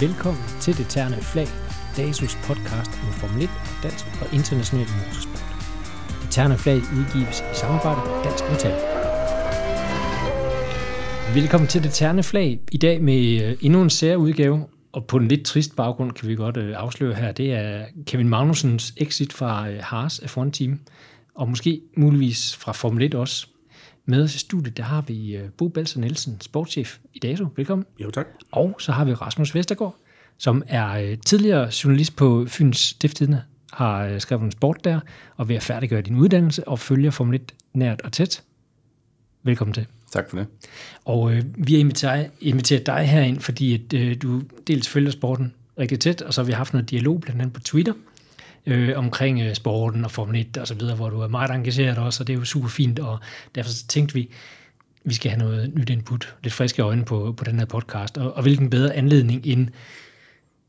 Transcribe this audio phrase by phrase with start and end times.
[0.00, 1.46] Velkommen til Det Terne Flag,
[1.96, 3.50] DASUS podcast om Formel 1,
[3.82, 5.44] dansk og international motorsport.
[6.22, 8.72] Det Terne Flag udgives i samarbejde med Dansk Metal.
[11.34, 12.60] Velkommen til Det Terne Flag.
[12.72, 16.34] I dag med øh, endnu en særudgave, og på en lidt trist baggrund kan vi
[16.34, 20.80] godt øh, afsløre her, det er Kevin Magnusens exit fra øh, Haas af Team,
[21.34, 23.46] og måske muligvis fra Formel 1 også.
[24.06, 27.46] Med i studiet, der har vi Bo Balser Nielsen, sportschef i DASO.
[27.56, 27.86] Velkommen.
[27.98, 28.26] Jo, tak.
[28.50, 29.96] Og så har vi Rasmus Vestergaard,
[30.40, 35.00] som er øh, tidligere journalist på Fyns Stiftstidende, har øh, skrevet en sport der,
[35.36, 38.42] og vil at færdiggøre din uddannelse og følger Formel 1 nært og tæt.
[39.42, 39.86] Velkommen til.
[40.12, 40.46] Tak for det.
[41.04, 45.54] Og øh, vi har inviteret, inviteret dig herind, fordi at, øh, du dels følger sporten
[45.78, 47.92] rigtig tæt, og så har vi haft noget dialog blandt andet på Twitter,
[48.66, 51.98] øh, omkring øh, sporten og Formel 1 og så videre, hvor du er meget engageret
[51.98, 53.18] også, og det er jo super fint, og
[53.54, 54.30] derfor så tænkte vi,
[55.04, 58.36] vi skal have noget nyt input, lidt friske øjne på, på den her podcast, og,
[58.36, 59.68] og hvilken bedre anledning end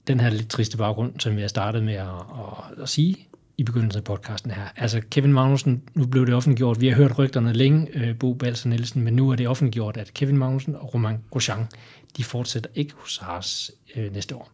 [0.07, 3.63] den her lidt triste baggrund, som vi startede startet med at, at, at sige i
[3.63, 4.63] begyndelsen af podcasten her.
[4.75, 8.69] Altså Kevin Magnussen, nu blev det offentliggjort, vi har hørt rygterne længe, øh, Bo Balser
[8.69, 11.67] Nielsen, men nu er det offentliggjort, at Kevin Magnussen og Romain Grosjean,
[12.17, 14.51] de fortsætter ikke hos Haas øh, næste år.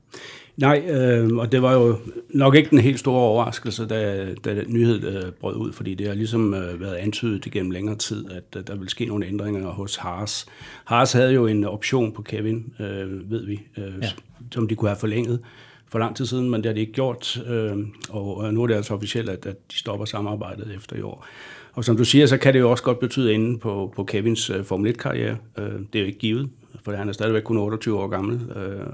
[0.58, 1.98] Nej, øh, og det var jo
[2.30, 6.08] nok ikke den helt store overraskelse, da, da den nyhed øh, brød ud, fordi det
[6.08, 9.70] har ligesom øh, været antydet igennem længere tid, at øh, der vil ske nogle ændringer
[9.70, 10.46] hos Haas.
[10.86, 14.10] Haas havde jo en option på Kevin, øh, ved vi, øh, ja.
[14.52, 15.40] som de kunne have forlænget
[15.88, 17.78] for lang tid siden, men det har de ikke gjort, øh,
[18.10, 21.28] og nu er det altså officielt, at, at de stopper samarbejdet efter i år.
[21.74, 24.50] Og som du siger, så kan det jo også godt betyde enden på, på Kevins
[24.50, 25.38] øh, Formel 1-karriere.
[25.58, 26.50] Øh, det er jo ikke givet,
[26.84, 28.52] for han er stadigvæk kun 28 år gammel.
[28.56, 28.88] Øh,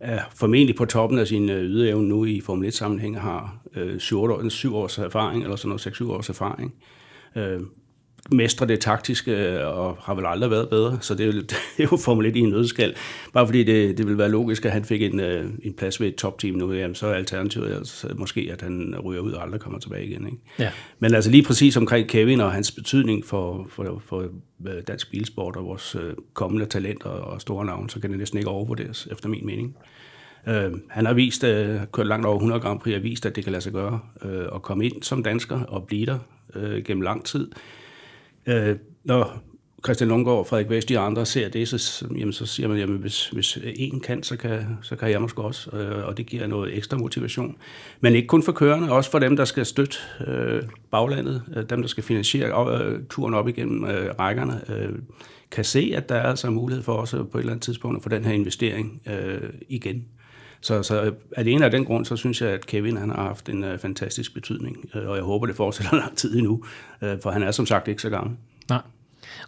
[0.00, 4.22] er formentlig på toppen af sin øh, ydeevne nu i Formel 1-sammenhæng, har øh, 7,
[4.22, 6.74] år, 7 års erfaring, eller sådan noget 6-7 års erfaring.
[7.36, 7.60] Øh,
[8.32, 11.88] mestre det taktiske, og har vel aldrig været bedre, så det er jo, det er
[11.92, 12.94] jo Formel 1 i en nødskal.
[13.32, 16.08] Bare fordi det, det vil være logisk, at han fik en, øh, en plads ved
[16.08, 19.60] et topteam nu, jamen, så er alternativet altså, måske, at han ryger ud og aldrig
[19.60, 20.26] kommer tilbage igen.
[20.26, 20.38] Ikke?
[20.58, 20.70] Ja.
[20.98, 24.20] Men altså lige præcis omkring Kevin og hans betydning for, for, for
[24.66, 28.38] øh, dansk bilsport og vores øh, kommende talenter og store navn, så kan det næsten
[28.38, 29.76] ikke overvurderes, efter min mening.
[30.46, 31.50] Uh, han har vist, uh,
[31.92, 34.54] kørt langt over 100 Grand Prix, og vist, at det kan lade sig gøre uh,
[34.54, 36.18] at komme ind som dansker og blive der
[36.56, 37.50] uh, gennem lang tid.
[38.50, 39.42] Øh, når
[39.84, 42.98] Christian Lundgaard og Frederik Vest og andre ser det, så, jamen, så siger man, jamen,
[42.98, 46.46] hvis, hvis en kan, så kan, så kan jeg måske også, øh, og det giver
[46.46, 47.56] noget ekstra motivation.
[48.00, 49.96] Men ikke kun for kørende, også for dem, der skal støtte
[50.26, 54.92] øh, baglandet, øh, dem, der skal finansiere øh, turen op igennem øh, rækkerne, øh,
[55.50, 58.02] kan se, at der er altså mulighed for også på et eller andet tidspunkt at
[58.02, 60.04] få den her investering øh, igen.
[60.60, 63.64] Så, så alene af den grund, så synes jeg, at Kevin han har haft en
[63.64, 66.64] uh, fantastisk betydning, uh, og jeg håber, det fortsætter lang tid endnu,
[67.02, 68.36] uh, for han er som sagt ikke så gammel.
[68.68, 68.80] Nej.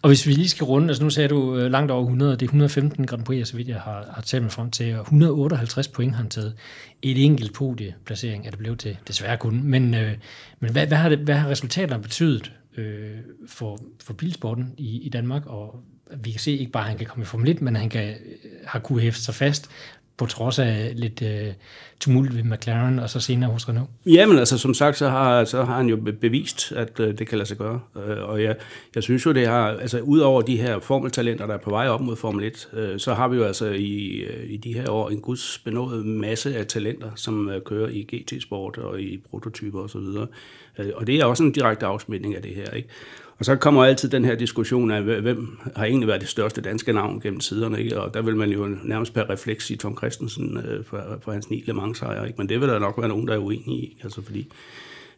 [0.01, 2.41] Og hvis vi lige skal runde, altså nu sagde du uh, langt over 100, det
[2.41, 5.87] er 115 Grand Prix, så vidt jeg har, har talt mig frem til, og 158
[5.87, 6.55] point har han taget.
[7.01, 9.63] Et enkelt podieplacering er det blevet til, desværre kun.
[9.63, 9.99] Men, uh,
[10.59, 12.83] men hvad, hvad, har det, hvad har resultaterne betydet uh,
[13.47, 15.83] for, for bilsporten i, i Danmark, og
[16.23, 18.15] vi kan se ikke bare, at han kan komme i Formel 1, men han kan,
[18.65, 19.69] har kunne hæfte sig fast
[20.17, 21.53] på trods af lidt øh,
[21.99, 23.89] tumult ved McLaren, og så senere hos Renault?
[24.05, 27.37] Jamen altså, som sagt, så har, så har han jo bevist, at øh, det kan
[27.37, 27.79] lade sig gøre.
[27.95, 28.55] Øh, og jeg,
[28.95, 32.01] jeg synes jo, det har, altså udover de her formeltalenter, der er på vej op
[32.01, 35.09] mod Formel 1, øh, så har vi jo altså i, øh, i de her år
[35.09, 39.97] en gudsbenået masse af talenter, som øh, kører i GT-sport og i prototyper osv.
[39.97, 40.27] Og,
[40.77, 42.89] øh, og det er også en direkte afsmitning af det her, ikke?
[43.43, 46.93] Og så kommer altid den her diskussion af, hvem har egentlig været det største danske
[46.93, 48.01] navn gennem tiderne, ikke?
[48.01, 51.49] og der vil man jo nærmest per refleks sige Tom Christensen øh, for, for hans
[51.49, 52.37] ni Le Mans sejre, ikke?
[52.37, 54.51] men det vil der nok være nogen, der er uenige i, altså fordi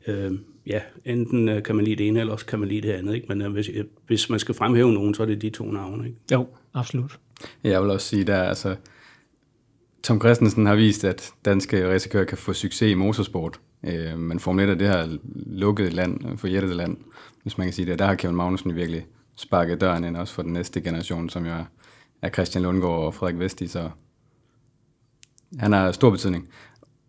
[0.07, 0.31] øh,
[0.67, 3.15] ja, enten øh, kan man lide det ene, eller også kan man lide det andet,
[3.15, 3.27] ikke?
[3.29, 6.07] men øh, hvis, øh, hvis man skal fremhæve nogen, så er det de to navne.
[6.07, 6.17] Ikke?
[6.31, 7.19] Jo, absolut.
[7.63, 8.75] Jeg vil også sige, der altså,
[10.03, 14.63] Tom Christensen har vist, at danske racekører kan få succes i motorsport, øh, men Formel
[14.63, 16.97] 1 er det her lukkede land, forjættede land,
[17.41, 17.99] hvis man kan sige det.
[17.99, 19.05] Der har Kevin Magnussen virkelig
[19.35, 21.51] sparket døren ind, også for den næste generation, som jo
[22.21, 23.89] er, Christian Lundgaard og Frederik Vesti, så
[25.59, 26.49] han har stor betydning.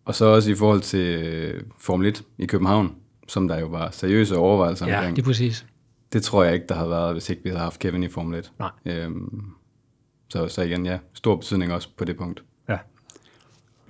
[0.04, 2.94] Og så også i forhold til øh, Formel 1 i København,
[3.28, 5.16] som der jo var seriøse overvejelser ja, omkring.
[5.16, 5.66] det er præcis.
[6.12, 8.38] Det tror jeg ikke, der havde været, hvis ikke vi havde haft Kevin i Formel
[8.38, 8.52] 1.
[8.58, 8.70] Nej.
[8.86, 9.44] Øhm,
[10.28, 12.42] så, så igen, ja, stor betydning også på det punkt.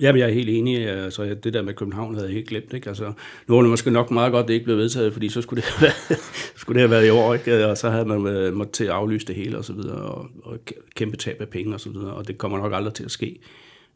[0.00, 0.87] Jamen, jeg er helt enig.
[0.87, 2.72] Øh, altså, det der med København havde jeg helt glemt.
[2.72, 2.88] Ikke?
[2.88, 3.12] Altså,
[3.46, 5.62] nu var det måske nok meget godt, at det ikke blev vedtaget, fordi så skulle
[5.62, 6.19] det have været,
[6.56, 7.66] skulle det have været i år, ikke?
[7.66, 10.26] og så havde man øh, måttet til at aflyse det hele og så videre, og,
[10.43, 10.58] og
[10.94, 13.38] kæmpe tab af penge og så videre, og det kommer nok aldrig til at ske.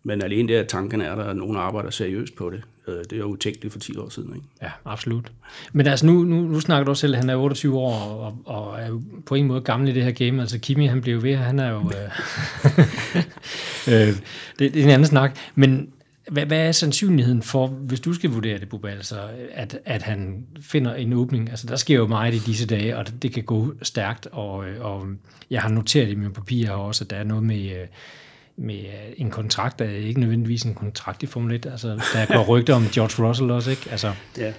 [0.02, 3.12] Men alene det, at tanken er der, at nogen arbejder seriøst på det, øh, det
[3.12, 4.34] er jo utænkeligt for 10 år siden.
[4.34, 4.46] Ikke?
[4.62, 5.32] Ja, absolut.
[5.72, 8.38] Men altså nu, nu, nu snakker du også selv, at han er 28 år og,
[8.44, 10.40] og er jo på en måde gammel i det her game.
[10.40, 11.78] Altså Kimi, han bliver ved, han er jo...
[11.78, 12.10] Øh,
[14.08, 14.14] øh,
[14.58, 15.38] det, det er en anden snak.
[15.54, 15.90] Men
[16.30, 19.16] hvad, hvad er sandsynligheden for, hvis du skal vurdere det, Bubba, altså,
[19.52, 21.50] at, at han finder en åbning?
[21.50, 24.68] Altså, der sker jo meget i disse dage, og det, det kan gå stærkt, og,
[24.68, 25.06] øh, og
[25.50, 27.86] jeg har noteret i mine papirer også, at der er noget med,
[28.60, 28.78] med
[29.16, 31.66] en kontrakt, der er ikke nødvendigvis en kontrakt i Formel 1.
[31.66, 33.88] Altså, der går rygter om George Russell også, ikke?
[33.90, 34.52] Altså, Ja.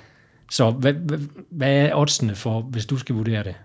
[0.51, 1.19] så hvad, hvad,
[1.50, 3.56] hvad er oddsene for, hvis du skal vurdere det?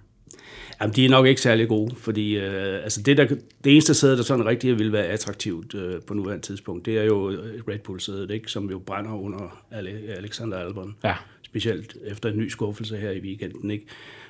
[0.80, 3.24] Jamen, de er nok ikke særlig gode, fordi øh, altså det, der,
[3.64, 7.02] det eneste sæde, der sådan rigtig vil være attraktivt øh, på nuværende tidspunkt, det er
[7.04, 7.30] jo
[7.68, 8.50] Red Bull-sædet, ikke?
[8.50, 10.96] som jo brænder under Ale- Alexander Albon.
[11.04, 11.14] Ja.
[11.42, 13.70] Specielt efter en ny skuffelse her i weekenden.
[13.70, 13.86] Ikke?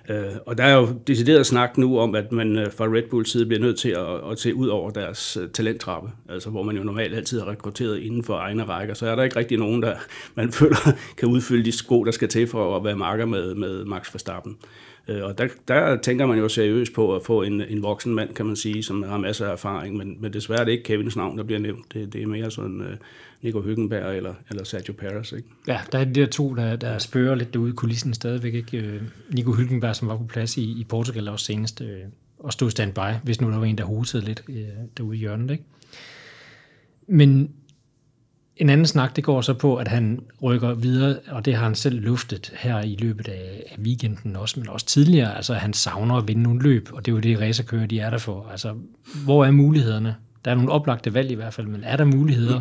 [0.09, 3.31] Øh, og der er jo decideret snak nu om, at man øh, fra Red Bulls
[3.31, 6.77] side bliver nødt til at, at se ud over deres øh, talenttrappe, altså hvor man
[6.77, 9.83] jo normalt altid har rekrutteret inden for egne rækker, så er der ikke rigtig nogen,
[9.83, 9.95] der
[10.35, 10.77] man føler
[11.17, 14.57] kan udfylde de sko, der skal til for at være marker med, med Max Verstappen.
[15.09, 18.35] Øh, Og der, der tænker man jo seriøst på at få en, en voksen mand,
[18.35, 21.17] kan man sige, som har masser af erfaring, men, men desværre er det ikke Kevins
[21.17, 21.95] navn, der bliver nævnt.
[21.95, 22.97] Det, det er mere sådan øh,
[23.43, 25.33] Nico Hyggenberg eller, eller Sergio Perez.
[25.33, 25.49] Ikke?
[25.69, 28.55] Ja, der er de der to, der, der spørger lidt derude i kulissen stadigvæk.
[28.55, 28.79] Ikke?
[28.79, 32.01] Øh, Nico Hülkenberg, som var på plads i, i Portugal også senest, øh,
[32.39, 34.65] og stod standby, hvis nu der var en, der husede lidt øh,
[34.97, 35.51] derude i hjørnet.
[35.51, 35.65] Ikke?
[37.09, 37.51] Men
[38.57, 41.75] en anden snak, det går så på, at han rykker videre, og det har han
[41.75, 45.37] selv luftet her i løbet af af weekenden også, men også tidligere.
[45.37, 48.11] Altså, han savner at vinde nogle løb, og det er jo det, racerkører, de er
[48.11, 48.49] der for.
[48.51, 48.75] Altså,
[49.25, 50.15] hvor er mulighederne?
[50.45, 52.61] Der er nogle oplagte valg i hvert fald, men er der muligheder?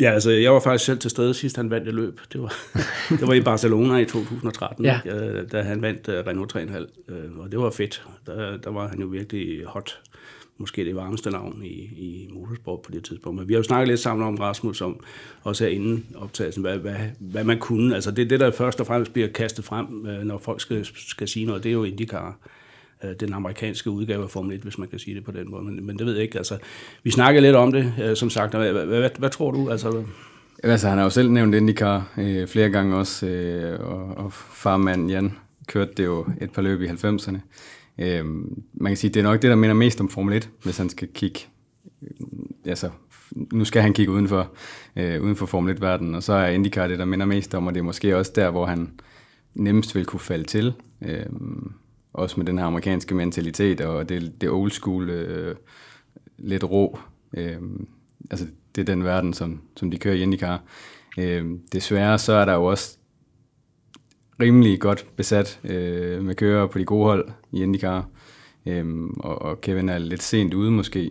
[0.00, 2.20] Ja, altså jeg var faktisk selv til stede sidst, han vandt et løb.
[2.32, 2.54] Det var,
[3.20, 5.00] det var i Barcelona i 2013, Ja.
[5.06, 8.06] Øh, da han vandt uh, Renault 3,5, øh, og det var fedt.
[8.26, 10.00] Der, der var han jo virkelig hot.
[10.58, 13.38] Måske det varmeste navn i, i motorsport på det tidspunkt.
[13.38, 15.00] Men vi har jo snakket lidt sammen om Rasmus, om
[15.42, 17.94] også her inden optagelsen, hvad, hvad, hvad man kunne.
[17.94, 21.28] Altså det, det, der først og fremmest bliver kastet frem, øh, når folk skal, skal
[21.28, 22.50] sige noget, det er jo IndyCar øh,
[23.04, 25.64] Øh, den amerikanske udgave af Formel 1, hvis man kan sige det på den måde.
[25.64, 26.38] Men, men det ved jeg ikke.
[26.38, 26.58] Altså,
[27.02, 28.54] vi snakkede lidt om det, øh, som sagt.
[28.54, 29.70] Hvad, hvad, hvad, hvad tror du?
[29.70, 30.04] Altså,
[30.62, 35.10] Altså, han har jo selv nævnt IndyCar øh, flere gange også, øh, og, og farmand
[35.10, 35.32] Jan
[35.66, 37.38] kørte det jo et par løb i 90'erne.
[37.98, 38.24] Øh,
[38.74, 40.88] man kan sige, det er nok det, der minder mest om Formel 1, hvis han
[40.88, 41.40] skal kigge.
[42.02, 42.26] øh,
[42.66, 42.90] Altså,
[43.52, 44.50] nu skal han kigge udenfor,
[44.96, 47.74] øh, uden for Formel 1-verdenen, og så er IndyCar det, der minder mest om, og
[47.74, 48.90] det er måske også der, hvor han
[49.54, 50.72] nemmest vil kunne falde til.
[51.02, 51.26] Øh,
[52.16, 55.56] også med den her amerikanske mentalitet, og det, det old school, øh,
[56.38, 56.98] lidt rå.
[57.36, 57.62] Øh,
[58.30, 60.62] altså, det er den verden, som, som de kører i IndyCar.
[61.18, 62.98] Øh, desværre så er der jo også
[64.40, 68.08] rimelig godt besat øh, med kører på de gode hold i IndyCar.
[68.66, 68.86] Øh,
[69.20, 71.10] og, og Kevin er lidt sent ude måske.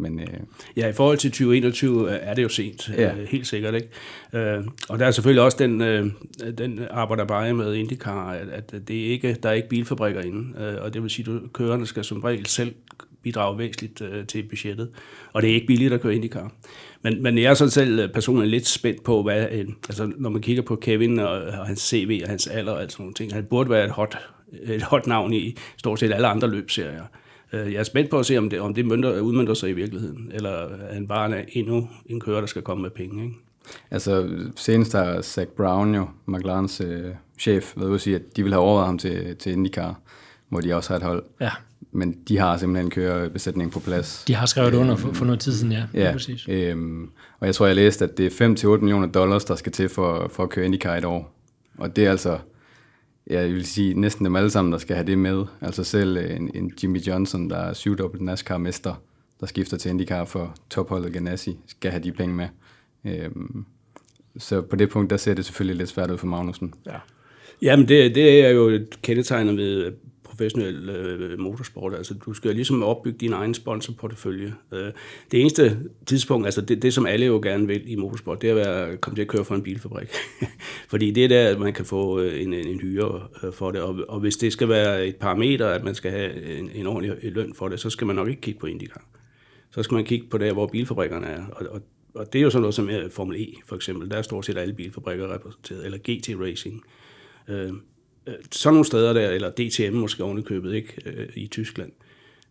[0.00, 0.26] Men øh,
[0.76, 3.02] Ja, i forhold til 2021 er det jo sent, Ja.
[3.02, 3.12] ja.
[3.30, 3.74] helt sikkert.
[3.74, 3.88] ikke.
[4.32, 6.06] Øh, Og der er selvfølgelig også den, øh,
[6.58, 10.58] den arbejder bare med IndyCar, at, at det er ikke, der er ikke bilfabrikker inde,
[10.60, 12.74] øh, og det vil sige, at kørerne skal som regel selv
[13.22, 14.88] bidrage væsentligt øh, til budgettet,
[15.32, 16.52] og det er ikke billigt at køre IndyCar.
[17.02, 20.30] Men, men jeg er sådan selv øh, personligt lidt spændt på, hvad, en, altså når
[20.30, 23.14] man kigger på Kevin og, og hans CV og hans alder og alt sådan nogle
[23.14, 24.18] ting, han burde være et hot,
[24.62, 27.02] et hot navn i stort set alle andre løbserier.
[27.02, 27.08] Øh,
[27.52, 30.30] Jeg er spændt på at se, om det, om det mønter, udmønter sig i virkeligheden,
[30.34, 33.24] eller er han bare er endnu en kører, der skal komme med penge.
[33.24, 33.34] Ikke?
[33.90, 37.04] altså, senest har Zach Brown jo, McLarens øh,
[37.38, 40.00] chef, været ude at sige, at de vil have overvejet ham til, til IndyCar,
[40.48, 41.22] hvor de også har et hold.
[41.40, 41.50] Ja,
[41.92, 44.24] Men de har simpelthen kørebesætning på plads.
[44.26, 45.82] de har skrevet under for, for noget tid siden, ja.
[45.94, 46.48] Ja, præcis.
[46.48, 49.88] øhm, og jeg tror, jeg læste, at det er 5-8 millioner dollars, der skal til
[49.88, 51.34] for, for at køre IndyCar et år.
[51.78, 52.38] Og det er altså,
[53.30, 55.44] jeg vil sige, næsten dem alle sammen, der skal have det med.
[55.60, 58.94] Altså selv øh, en, en Jimmy Johnson, der er syvdobbelt NASCAR-mester,
[59.40, 62.48] der skifter til IndyCar for topholdet Ganassi, skal have de penge med.
[63.04, 63.64] Øhm,
[64.38, 66.74] så på det punkt, der ser det selvfølgelig lidt svært ud for Magnussen.
[66.86, 66.96] Ja.
[67.62, 69.92] Jamen, det, det er jo et kendetegn ved
[70.38, 71.94] professionel øh, motorsport.
[71.94, 74.54] Altså, du skal ligesom opbygge din egen sponsorportefølje.
[74.72, 74.92] Øh,
[75.30, 78.54] det eneste tidspunkt, altså det, det, som alle jo gerne vil i motorsport, det er
[78.54, 80.08] at være, komme til at køre for en bilfabrik.
[80.90, 83.80] Fordi det er der, at man kan få en, en, en hyre øh, for det.
[83.80, 87.16] Og, og hvis det skal være et parameter, at man skal have en, en ordentlig
[87.22, 89.04] øh, løn for det, så skal man nok ikke kigge på IndyCar.
[89.70, 91.46] Så skal man kigge på der, hvor bilfabrikkerne er.
[91.46, 91.80] Og, og,
[92.14, 94.10] og det er jo sådan noget som Formel E, for eksempel.
[94.10, 96.84] Der er stort set alle bilfabrikker repræsenteret, eller GT Racing.
[98.28, 101.92] Øh, sådan nogle steder der, eller DTM måske ovenikøbet, ikke, øh, i Tyskland.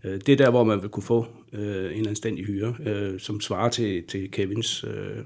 [0.04, 3.42] Øh, det er der, hvor man vil kunne få øh, en anstændig hyre, øh, som
[3.42, 5.24] svarer til, til Kevins øh,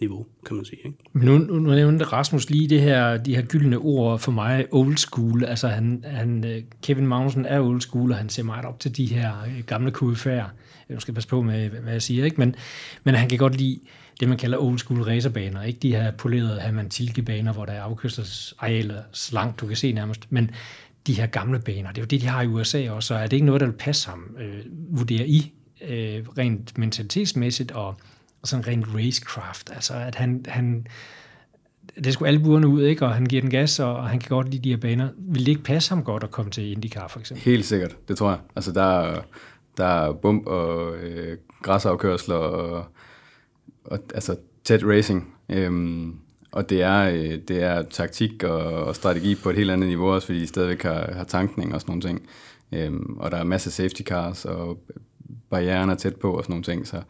[0.00, 0.78] niveau, kan man sige.
[0.84, 0.98] Ikke?
[1.12, 4.96] Men nu, nu nævnte Rasmus lige det her, de her gyldne ord for mig, old
[4.96, 5.44] school.
[5.44, 9.06] Altså han, han, Kevin Magnussen er old school, og han ser meget op til de
[9.06, 9.32] her
[9.66, 10.44] gamle QF'er.
[10.88, 12.36] Jeg skal passe på med, hvad jeg siger, ikke?
[12.40, 12.54] Men,
[13.04, 13.80] men han kan godt lide
[14.20, 15.62] det, man kalder old school racerbaner.
[15.62, 20.26] Ikke de her polerede Hermann Tilke-baner, hvor der er afkørselsarealer langt, du kan se nærmest.
[20.30, 20.50] Men
[21.06, 23.26] de her gamle baner, det er jo det, de har i USA også, og er
[23.26, 24.64] det ikke noget, der vil passe ham, øh,
[24.98, 25.52] vurderer I,
[25.88, 27.86] øh, rent mentalitetsmæssigt og,
[28.42, 29.70] og sådan rent racecraft.
[29.70, 30.86] Altså, at han, han
[32.04, 33.06] det skulle alle burene ud, ikke?
[33.06, 35.08] og han giver den gas, og, og han kan godt lide de her baner.
[35.18, 37.44] Vil det ikke passe ham godt at komme til IndyCar, for eksempel?
[37.44, 38.38] Helt sikkert, det tror jeg.
[38.56, 39.20] Altså, der er,
[39.76, 42.86] der er bump og øh, græsafkørsler og,
[43.86, 45.34] og altså tæt racing.
[45.48, 46.14] Øhm,
[46.52, 50.08] og det er, øh, det er taktik og, og strategi på et helt andet niveau
[50.08, 52.28] også, fordi de stadigvæk har, har tankning og sådan nogle ting.
[52.72, 54.78] Øhm, og der er masser af safety cars, og
[55.50, 57.02] barrieren er tæt på og sådan nogle ting, så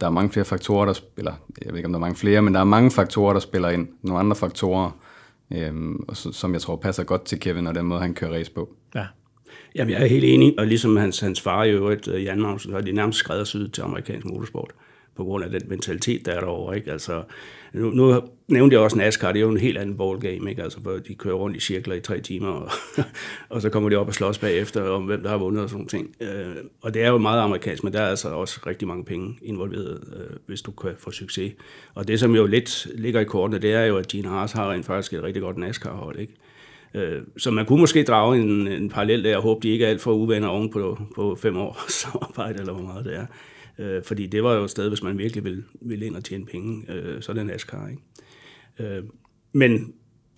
[0.00, 1.32] der er mange flere faktorer, der spiller,
[1.64, 3.68] jeg ved ikke om der er mange flere, men der er mange faktorer, der spiller
[3.68, 4.90] ind, nogle andre faktorer,
[5.52, 8.50] øhm, og som jeg tror passer godt til Kevin og den måde, han kører race
[8.50, 8.74] på.
[8.94, 9.06] Ja.
[9.74, 12.72] Jamen, jeg er helt enig, og ligesom hans, hans far i øvrigt, øh, Jan Magnussen,
[12.72, 14.70] så er de nærmest skræddersyet til amerikansk motorsport
[15.18, 16.76] på grund af den mentalitet, der er derovre.
[16.76, 16.92] Ikke?
[16.92, 17.22] Altså,
[17.72, 20.62] nu, nu nævnte jeg også NASCAR, det er jo en helt anden ballgame, ikke?
[20.62, 22.70] Altså, hvor de kører rundt i cirkler i tre timer, og,
[23.48, 25.86] og så kommer de op og slås bagefter om, hvem der har vundet og sådan
[25.86, 26.14] ting.
[26.20, 29.38] Øh, og det er jo meget amerikansk, men der er altså også rigtig mange penge
[29.42, 31.52] involveret, øh, hvis du kan få succes.
[31.94, 34.70] Og det, som jo lidt ligger i kortene, det er jo, at Gene Haas har
[34.70, 36.32] rent faktisk et rigtig godt NASCAR-hold, ikke?
[36.94, 39.90] Øh, så man kunne måske drage en, en parallel der, og håbe, de ikke er
[39.90, 43.26] alt for uvenner oven på, på fem år samarbejde, eller hvor meget det er.
[43.78, 46.46] Øh, fordi det var jo et sted, hvis man virkelig ville, ville ind og tjene
[46.46, 47.88] penge, øh, så er det NASCAR.
[47.88, 48.96] Ikke?
[48.96, 49.04] Øh,
[49.52, 49.92] men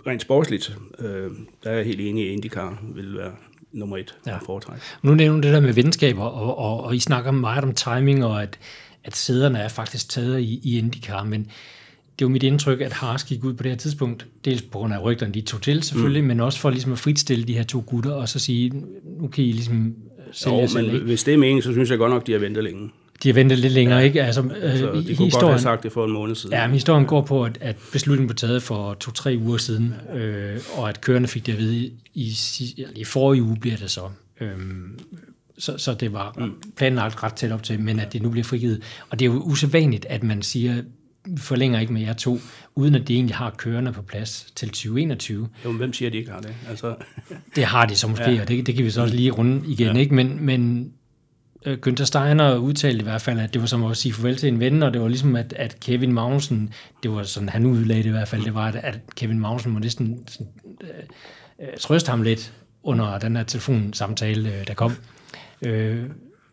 [0.06, 1.30] rent sportsligt, øh,
[1.64, 3.32] der er jeg helt enig i, at IndyCar vil være
[3.72, 4.34] nummer et ja.
[4.34, 4.84] at foretrække.
[5.02, 8.24] Nu nævner du det der med venskaber, og, og, og I snakker meget om timing,
[8.24, 8.58] og at,
[9.04, 12.92] at sæderne er faktisk taget i, i IndyCar, men det er jo mit indtryk, at
[12.92, 15.82] Haas gik ud på det her tidspunkt, dels på grund af rygterne, de tog til
[15.82, 16.28] selvfølgelig, mm.
[16.28, 18.72] men også for ligesom at fritstille de her to gutter, og så sige,
[19.20, 19.94] nu kan I ligesom
[20.32, 22.38] sælge jo, men selv, hvis det er meningen, så synes jeg godt nok, de har
[22.38, 22.90] ventet længe.
[23.22, 24.04] De har ventet lidt længere, ja.
[24.04, 24.22] ikke?
[24.22, 26.56] Altså, altså, de kunne godt have sagt det for en måned siden.
[26.56, 30.60] Ja, men historien går på, at, at beslutningen blev taget for to-tre uger siden, øh,
[30.76, 34.02] og at kørende fik det at vide i, i, i forrige uge bliver det så.
[34.40, 34.98] Øhm,
[35.58, 36.52] så, så det var mm.
[36.76, 38.82] planlagt ret tæt op til, men at det nu bliver frigivet.
[39.10, 40.82] Og det er jo usædvanligt, at man siger,
[41.24, 42.40] vi forlænger ikke med jer to,
[42.74, 45.48] uden at de egentlig har kørende på plads til 2021.
[45.64, 46.54] Jo, men hvem siger, at de ikke har det?
[46.68, 46.94] Altså...
[47.56, 48.40] det har de så måske, ja.
[48.40, 50.00] og det, det kan vi så også lige runde igen, ja.
[50.00, 50.14] ikke?
[50.14, 50.86] Men, men øh,
[51.66, 54.48] Øh, Günther Steiner udtalte i hvert fald, at det var som at sige farvel til
[54.48, 58.02] en ven, og det var ligesom, at, at Kevin Magnussen, det var sådan, han udlagde
[58.02, 60.52] det i hvert fald, det var, at, at Kevin Magnussen må næsten sådan,
[61.60, 62.52] øh, trøste ham lidt
[62.82, 64.92] under den her telefonsamtale, øh, der kom.
[65.62, 66.04] Øh,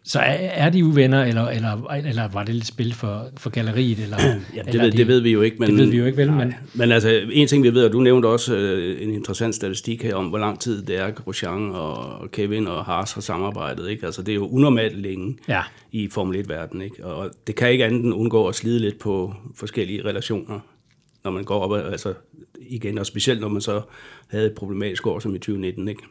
[0.07, 3.99] så er, er de uvenner, eller, eller, eller var det lidt spil for, for galleriet?
[3.99, 4.17] Eller,
[4.55, 5.57] ja, det, eller ved, de, det ved vi jo ikke.
[5.59, 6.31] Men, det ved vi jo ikke vel.
[6.31, 10.03] Men, men altså, en ting vi ved, og du nævnte også øh, en interessant statistik
[10.03, 13.89] her om, hvor lang tid det er, Grosjean og Kevin og Haas har samarbejdet.
[13.89, 14.05] Ikke?
[14.05, 15.61] Altså, det er jo unormalt længe ja.
[15.91, 16.81] i Formel 1-verdenen.
[16.81, 17.05] Ikke?
[17.05, 20.59] Og det kan ikke andet end undgå at slide lidt på forskellige relationer,
[21.23, 22.13] når man går op, altså
[22.69, 23.81] igen, og specielt når man så
[24.27, 26.03] havde et problematisk år som i 2019, ikke?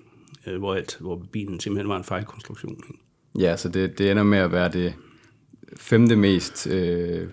[0.47, 2.77] Øh, hvor, alt, hvor bilen simpelthen var en fejlkonstruktion.
[2.89, 3.06] Ikke?
[3.39, 4.95] Ja, så det, det ender med at være det
[5.77, 7.29] femte mest, øh,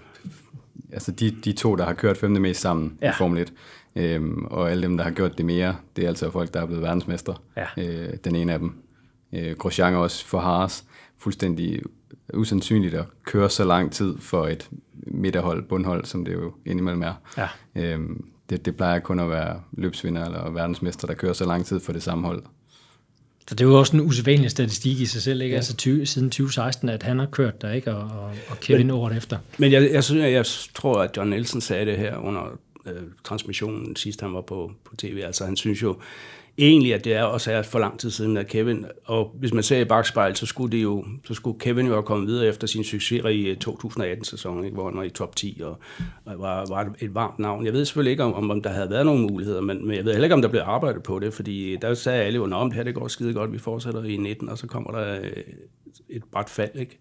[0.92, 3.10] altså de, de to, der har kørt femte mest sammen ja.
[3.10, 3.54] i Formel 1.
[3.96, 6.66] Øhm, og alle dem, der har gjort det mere, det er altså folk, der er
[6.66, 7.36] blevet verdensmestre.
[7.58, 7.66] Ja.
[7.78, 8.74] Øh, den ene af dem.
[9.34, 10.86] Øh, Grosjean også for Haas.
[11.18, 11.82] Fuldstændig
[12.34, 17.14] usandsynligt at køre så lang tid for et midterhold, bundhold, som det jo indimellem er.
[17.38, 17.48] Ja.
[17.76, 21.80] Øhm, det, det plejer kun at være løbsvinder eller verdensmester, der kører så lang tid
[21.80, 22.44] for det samme hold.
[23.48, 25.54] Så det er jo også en usædvanlig statistik i sig selv, ikke?
[25.54, 25.58] Ja.
[25.58, 27.96] Altså 20, siden 2016, at han har kørt der, ikke?
[27.96, 29.38] Og, og Kevin men, året efter.
[29.58, 33.96] Men jeg, jeg, synes, jeg tror, at John Nielsen sagde det her under øh, transmissionen
[33.96, 35.22] sidst han var på, på tv.
[35.26, 35.98] Altså han synes jo,
[36.58, 39.64] egentlig, at det er også er for lang tid siden, at Kevin, og hvis man
[39.64, 42.68] ser i bagspejlet, så skulle, det jo, så skulle Kevin jo have kommet videre efter
[42.68, 45.80] sin succes i 2018-sæsonen, ikke, hvor han var i top 10 og,
[46.26, 47.66] og var, var et varmt navn.
[47.66, 50.12] Jeg ved selvfølgelig ikke, om, om der havde været nogle muligheder, men, men jeg ved
[50.12, 52.76] heller ikke, om der blev arbejdet på det, fordi der sagde alle jo, om det
[52.76, 55.32] her det går skide godt, vi fortsætter i 19, og så kommer der eh,
[56.10, 56.76] et bræt fald.
[56.76, 57.00] Ikke?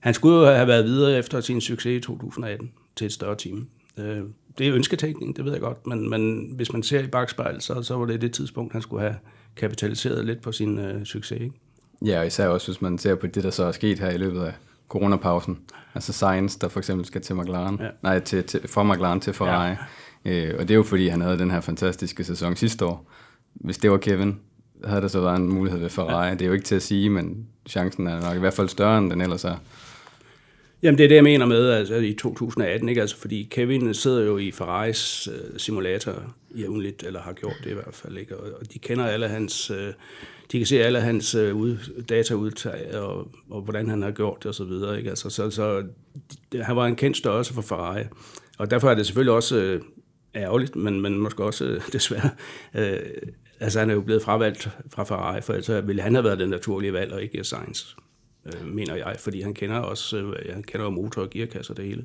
[0.00, 3.68] Han skulle jo have været videre efter sin succes i 2018 til et større team.
[3.98, 4.22] Øh,
[4.58, 7.82] det er ønsketænkning, det ved jeg godt, men, men hvis man ser i bagspejl, så,
[7.82, 9.16] så var det det tidspunkt, han skulle have
[9.56, 11.40] kapitaliseret lidt på sin øh, succes.
[11.40, 11.54] Ikke?
[12.04, 14.18] Ja, og især også, hvis man ser på det, der så er sket her i
[14.18, 14.52] løbet af
[14.88, 15.58] coronapausen.
[15.94, 17.88] Altså Science, der for eksempel skal til McLaren, ja.
[18.02, 19.76] nej, til, til, fra McLaren til Ferrari.
[20.24, 20.46] Ja.
[20.46, 23.10] Øh, og det er jo fordi, han havde den her fantastiske sæson sidste år.
[23.54, 24.40] Hvis det var Kevin,
[24.84, 26.26] havde der så været en mulighed ved Ferrari.
[26.26, 26.32] Ja.
[26.32, 28.98] Det er jo ikke til at sige, men chancen er nok i hvert fald større,
[28.98, 29.56] end den ellers er.
[30.84, 33.00] Jamen det er det, jeg mener med altså, i 2018, ikke?
[33.00, 36.12] Altså, fordi Kevin sidder jo i Ferraris uh, simulator
[36.56, 38.36] jævnligt, eller har gjort det i hvert fald, ikke?
[38.36, 39.76] Og, og de kender alle hans, uh,
[40.52, 41.76] de kan se alle hans uh, ud,
[42.08, 45.10] dataudtag, og, og hvordan han har gjort det, og så videre, ikke?
[45.10, 45.82] Altså, så, så
[46.52, 48.04] det, han var en kendt størrelse for Ferrari,
[48.58, 49.86] og derfor er det selvfølgelig også uh,
[50.34, 52.30] ærgerligt, men, men måske også uh, desværre,
[52.74, 53.06] uh,
[53.60, 56.48] altså han er jo blevet fravalgt fra Ferrari, for ellers ville han have været den
[56.48, 57.94] naturlige valg, og ikke Sainz
[58.46, 61.76] øh, mener jeg, fordi han kender også, øh, han kender jo motor og gearkasse og
[61.76, 62.04] det hele.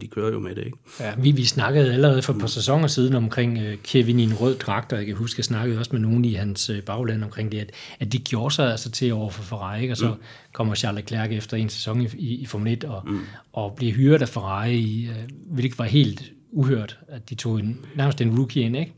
[0.00, 0.78] De kører jo med det, ikke?
[1.00, 4.34] Ja, vi, vi snakkede allerede for et par sæsoner siden omkring øh, Kevin i en
[4.34, 7.24] rød dragt, og jeg kan huske, jeg snakkede også med nogen i hans øh, bagland
[7.24, 7.70] omkring det, at,
[8.00, 9.92] at de gjorde sig altså til over for Ferrari, ikke?
[9.92, 10.20] og så mm.
[10.52, 13.20] kommer Charles Leclerc efter en sæson i, i, i Formel 1 og, mm.
[13.52, 18.20] og bliver hyret af Ferrari, øh, hvilket var helt uhørt, at de tog en, nærmest
[18.20, 18.92] en rookie ind, ikke?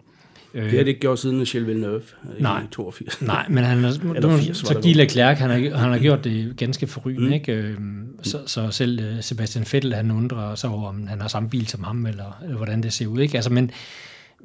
[0.54, 2.02] Øh, det har det ikke gjort siden Michel Villeneuve
[2.38, 3.22] nej, i 82.
[3.22, 6.56] Nej, men han har, nu, 80, så Guy Leclerc, han har, han har gjort det
[6.56, 7.32] ganske forrygende, mm.
[7.32, 7.52] ikke?
[7.52, 11.50] Øhm, så, så selv øh, Sebastian Vettel, han undrer sig over, om han har samme
[11.50, 13.36] bil som ham, eller, eller hvordan det ser ud, ikke?
[13.36, 13.70] Altså, men,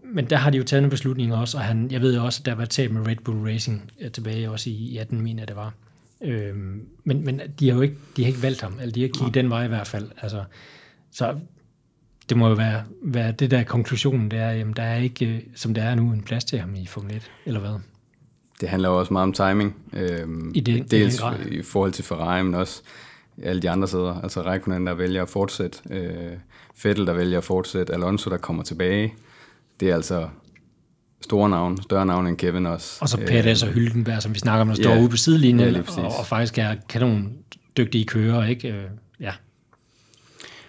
[0.03, 2.45] men der har de jo taget en beslutning også, og han, jeg ved også, at
[2.45, 5.55] der var tab med Red Bull Racing øh, tilbage også i 18, mener jeg det
[5.55, 5.73] var.
[6.21, 9.07] Øhm, men, men de har jo ikke, de har ikke valgt ham, eller de har
[9.07, 10.09] kigget den vej i hvert fald.
[10.21, 10.43] Altså,
[11.11, 11.35] så
[12.29, 15.41] det må jo være, være det der konklusionen, det er, jamen, der er ikke, øh,
[15.55, 17.79] som det er nu, en plads til ham i Formel 1, eller hvad?
[18.61, 19.75] Det handler jo også meget om timing.
[19.93, 22.81] Øhm, I det, dels i, i forhold til Ferrari, men også
[23.43, 24.21] alle de andre sæder.
[24.21, 26.31] Altså Raikkonen, der vælger at fortsætte, øh,
[26.83, 29.13] Vettel, der vælger at fortsætte, Alonso, der kommer tilbage.
[29.79, 30.29] Det er altså
[31.21, 32.97] store navn, større navn end Kevin også.
[33.01, 35.75] Og så Perez og Hylkenberg, som vi snakker om, der står ja, ude på sidelinjen,
[35.75, 37.33] ja, og, og faktisk er kanon
[37.77, 38.73] dygtige kører, ikke?
[38.73, 38.83] Øh,
[39.19, 39.31] ja.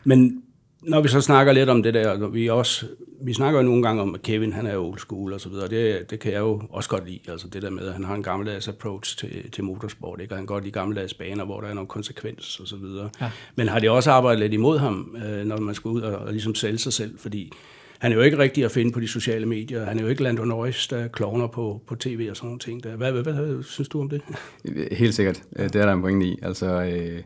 [0.05, 0.43] Men
[0.87, 2.87] når vi så snakker lidt om det der, vi også,
[3.23, 5.69] vi snakker jo nogle gange om, at Kevin han er old school og så videre,
[5.69, 8.15] det, det kan jeg jo også godt lide, altså det der med, at han har
[8.15, 10.33] en gammeldags approach til, til motorsport, ikke?
[10.33, 13.11] og han går de gammeldags baner, hvor der er nogle konsekvens og så videre.
[13.21, 13.31] Ja.
[13.57, 16.33] Men har det også arbejdet lidt imod ham, øh, når man skal ud og, og
[16.33, 17.53] ligesom sælge sig selv, fordi
[17.99, 19.85] han er jo ikke rigtig at finde på de sociale medier.
[19.85, 22.83] Han er jo ikke Lando Norris, der klovner på, på tv og sådan nogle ting.
[22.83, 24.21] Hvad, hvad, hvad, hvad synes du om det?
[24.93, 25.43] Helt sikkert.
[25.57, 26.39] Det er der en pointe i.
[26.43, 27.23] Altså, øh,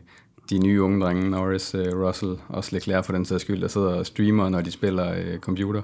[0.51, 3.87] de nye unge drenge, Norris, uh, Russell, også Leclerc for den sags skyld, der sidder
[3.87, 5.81] og streamer, når de spiller uh, computer.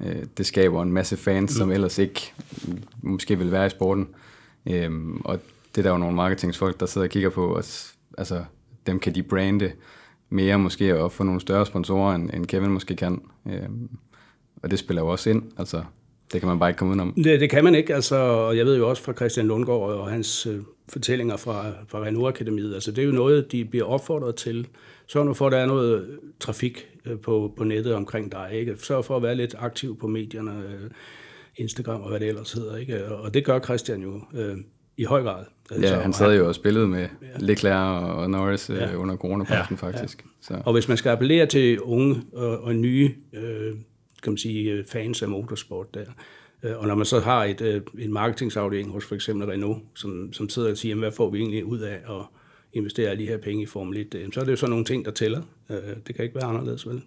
[0.00, 1.58] Uh, det skaber en masse fans, mm.
[1.58, 2.32] som ellers ikke
[3.02, 4.08] måske vil være i sporten.
[4.86, 5.40] Um, og
[5.74, 8.44] det er der jo nogle marketingsfolk, der sidder og kigger på, at altså,
[8.86, 9.72] dem kan de brande
[10.28, 13.20] mere måske, og få nogle større sponsorer, end, end Kevin måske kan.
[13.44, 13.90] Um,
[14.62, 15.42] og det spiller jo også ind.
[15.58, 15.82] Altså,
[16.32, 17.14] det kan man bare ikke komme udenom.
[17.16, 20.10] Det, det kan man ikke, altså, og jeg ved jo også fra Christian Lundgaard og
[20.10, 24.34] hans øh, fortællinger fra, fra Renault Akademiet, altså det er jo noget, de bliver opfordret
[24.34, 24.66] til.
[25.06, 28.76] Sørg nu for, at der er noget trafik øh, på, på nettet omkring dig, ikke?
[28.78, 30.90] Sørg for at være lidt aktiv på medierne, øh,
[31.56, 33.04] Instagram og hvad det ellers hedder, ikke?
[33.06, 34.56] Og det gør Christian jo øh,
[34.96, 35.44] i høj grad.
[35.70, 37.06] Altså, ja, han sad jo og spillede med ja.
[37.38, 38.94] Leclerc og Norris øh, ja.
[38.94, 40.24] under coronaposten ja, faktisk.
[40.24, 40.54] Ja.
[40.54, 40.62] Så.
[40.64, 43.74] Og hvis man skal appellere til unge og, og nye øh,
[44.24, 46.06] kan man sige, øh, fans af motorsport der.
[46.62, 50.32] Øh, og når man så har et, øh, en marketingsafdeling hos for eksempel Renault, som,
[50.32, 52.22] som sidder og siger, hvad får vi egentlig ud af at
[52.72, 55.04] investere alle de her penge i Formel 1, så er det jo sådan nogle ting,
[55.04, 55.42] der tæller.
[56.06, 57.02] Det kan ikke være anderledes, vel?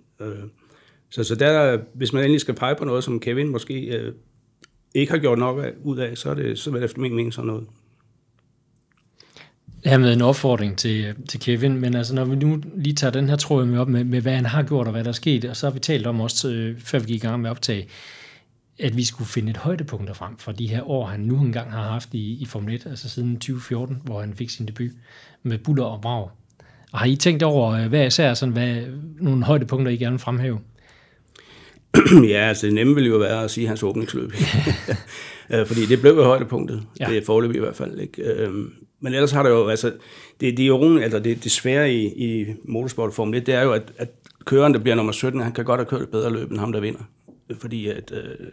[1.10, 4.13] Så, så der, hvis man endelig skal pege på noget, som Kevin måske
[4.95, 7.34] ikke har gjort nok ud af, så er det, så er det efter min mening
[7.34, 7.67] sådan noget
[9.97, 13.36] med en opfordring til, til Kevin, men altså når vi nu lige tager den her
[13.36, 15.56] tråd med op med, med, hvad han har gjort og hvad der er sket, og
[15.56, 17.88] så har vi talt om også, øh, før vi gik i gang med optag,
[18.80, 21.84] at vi skulle finde et højdepunkt frem for de her år, han nu engang har
[21.84, 24.91] haft i, i Formel 1, altså siden 2014, hvor han fik sin debut
[25.43, 26.30] med buller og brag.
[26.91, 28.76] Og har I tænkt over, øh, hvad især sådan, hvad,
[29.19, 30.60] nogle højdepunkter, I gerne vil fremhæve?
[32.34, 34.32] ja, altså det nemme ville jo være at sige hans åbningsløb.
[35.54, 36.84] Øh, fordi det blev jo højdepunktet.
[37.00, 37.06] Ja.
[37.06, 38.00] Det er forløb i hvert fald.
[38.00, 38.50] Ikke?
[38.99, 39.93] Men ellers har der jo, altså,
[40.39, 43.71] det, det, jo, altså det, det svære i, i motorsport Formel 1, det er jo,
[43.71, 44.10] at, at
[44.45, 46.71] køreren, der bliver nummer 17, han kan godt have kørt et bedre løb end ham,
[46.71, 46.99] der vinder.
[47.60, 48.47] Fordi at, øh,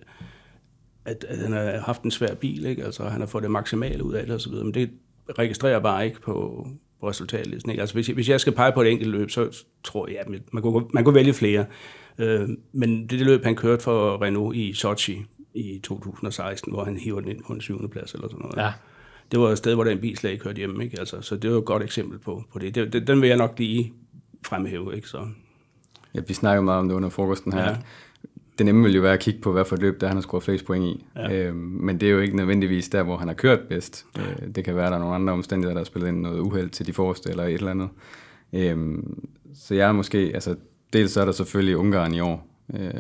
[1.05, 2.85] at, at han har haft en svær bil, ikke?
[2.85, 4.65] Altså, han har fået det maksimale ud af det og så videre.
[4.65, 4.91] Men det
[5.39, 6.67] registrerer bare ikke på,
[7.01, 7.63] på resultatet.
[7.69, 7.81] Ikke?
[7.81, 10.63] Altså, hvis, hvis jeg skal pege på et enkelt løb, så tror jeg, at man
[10.63, 11.65] kunne, man kunne vælge flere.
[12.19, 16.97] Øh, men det, det løb, han kørte for Renault i Sochi i 2016, hvor han
[16.97, 18.57] hiver den ind på en syvende plads eller sådan noget.
[18.57, 18.73] Ja
[19.33, 20.85] det var et sted, hvor den bil slet ikke hørte hjemme.
[20.85, 20.99] Ikke?
[20.99, 22.75] Altså, så det var et godt eksempel på, på det.
[22.75, 23.93] det, det den vil jeg nok lige
[24.47, 24.97] fremhæve.
[24.97, 25.09] Ikke?
[25.09, 25.27] Så.
[26.15, 27.63] Ja, vi snakker meget om det under frokosten her.
[27.63, 27.77] Ja.
[28.59, 30.45] Det nemme vil jo være at kigge på, hvad for løb, der han har scoret
[30.45, 31.05] flest point i.
[31.17, 31.33] Ja.
[31.33, 34.07] Øhm, men det er jo ikke nødvendigvis der, hvor han har kørt bedst.
[34.19, 36.41] Øh, det kan være, at der er nogle andre omstændigheder, der har spillet ind noget
[36.41, 37.89] uheld til de forreste eller et eller andet.
[38.53, 40.57] Øhm, så jeg er måske, altså
[40.93, 42.47] dels så er der selvfølgelig Ungarn i år.
[42.75, 42.91] Øh,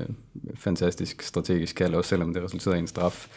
[0.54, 3.28] fantastisk strategisk kald, også selvom det resulterede i en straf,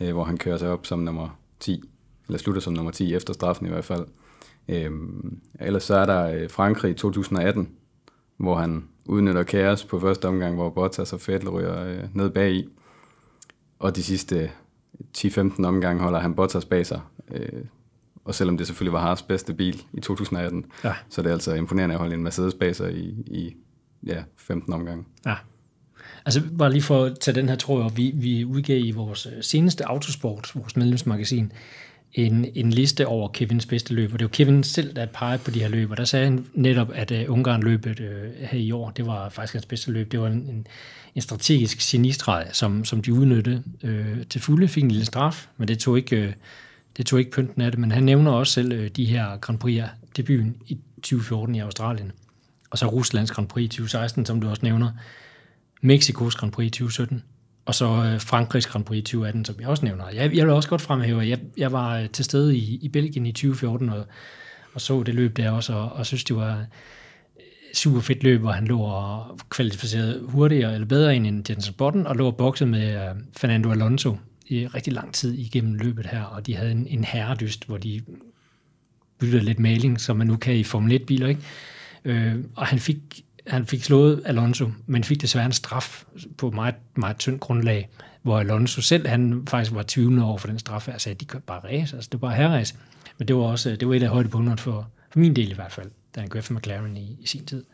[0.00, 1.82] øh, hvor han kører sig op som nummer 10
[2.30, 4.06] eller slutter som nummer 10 efter straffen i hvert fald.
[4.68, 7.68] Øhm, ellers så er der øh, Frankrig 2018,
[8.36, 12.52] hvor han udnytter kaos på første omgang, hvor Bottas og Vettel ryger øh, ned bag
[12.52, 12.68] i.
[13.78, 14.50] Og de sidste
[15.18, 17.00] 10-15 omgange holder han Bottas bag sig.
[17.34, 17.64] Øh,
[18.24, 20.94] og selvom det selvfølgelig var Haas bedste bil i 2018, ja.
[21.08, 23.56] så er det altså imponerende at holde en Mercedes bag sig i, i
[24.06, 25.04] ja, 15 omgange.
[25.26, 25.34] Ja.
[26.26, 29.32] Altså bare lige for at tage den her tråd vi, vi udgav i vores øh,
[29.40, 31.52] seneste Autosport, vores medlemsmagasin,
[32.12, 35.50] en, en liste over Kevins bedste løb, og det var Kevin selv, der pegede på
[35.50, 38.58] de her løb, og der sagde han netop, at øh, uh, Ungarn-løbet uh, øh, her
[38.58, 40.12] i år, det var faktisk hans bedste løb.
[40.12, 40.66] Det var en, en,
[41.14, 45.68] en strategisk genistreg, som, som de udnyttede uh, til fulde, fik en lille straf, men
[45.68, 46.32] det tog ikke, uh,
[46.96, 49.64] det tog ikke pynten af det, men han nævner også selv uh, de her Grand
[49.64, 52.12] Prix'er debuten i 2014 i Australien,
[52.70, 54.90] og så Ruslands Grand Prix i 2016, som du også nævner,
[55.82, 57.22] Mexikos Grand Prix i 2017,
[57.70, 60.04] og så øh, Frankrigs Grand Prix i 2018, som jeg også nævner.
[60.08, 62.88] Jeg, jeg vil også godt fremhæve, at jeg, jeg var øh, til stede i, i
[62.88, 64.06] Belgien i 2014, og,
[64.74, 66.64] og så det løb der også, og, og synes, det var øh,
[67.74, 72.16] super fedt løb, hvor han lå og kvalificeret hurtigere eller bedre end Jensen Botten, og
[72.16, 76.46] lå og bokset med øh, Fernando Alonso i rigtig lang tid igennem løbet her, og
[76.46, 78.00] de havde en, en herredyst, hvor de
[79.18, 81.40] byttede lidt maling, som man nu kan i Formel 1-biler, ikke?
[82.04, 86.04] Øh, og han fik han fik slået Alonso, men fik desværre en straf
[86.38, 87.88] på meget, meget tyndt grundlag,
[88.22, 91.24] hvor Alonso selv, han faktisk var tvivlende over for den straf, og sagde, at de
[91.24, 92.74] kørte bare race, altså det var bare herrace.
[93.18, 95.72] Men det var også det var et af højdepunkterne for, for min del i hvert
[95.72, 97.64] fald, da han kørte for McLaren i, i sin tid.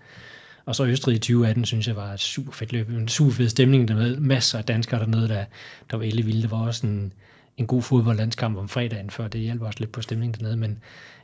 [0.67, 2.91] Og så Østrig i 2018, synes jeg var et super fedt løb.
[2.91, 4.21] En super fed stemning dernede.
[4.21, 5.45] Masser af danskere dernede, der,
[5.91, 6.43] der var elle vilde.
[6.43, 7.13] Der var også en,
[7.57, 9.29] en god fodboldlandskamp om fredagen før.
[9.29, 10.57] Det hjalp også lidt på stemningen dernede.
[10.57, 10.79] Men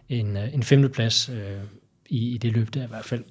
[0.09, 1.61] en, øh, en femteplads øh,
[2.09, 3.25] i, i det løb der i hvert fald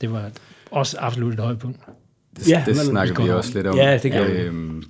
[0.00, 0.30] det var
[0.70, 1.80] også absolut et højdepunkt.
[2.36, 3.76] Det, ja, det snakker vi også lidt om.
[3.76, 4.82] Ja, det gør øhm,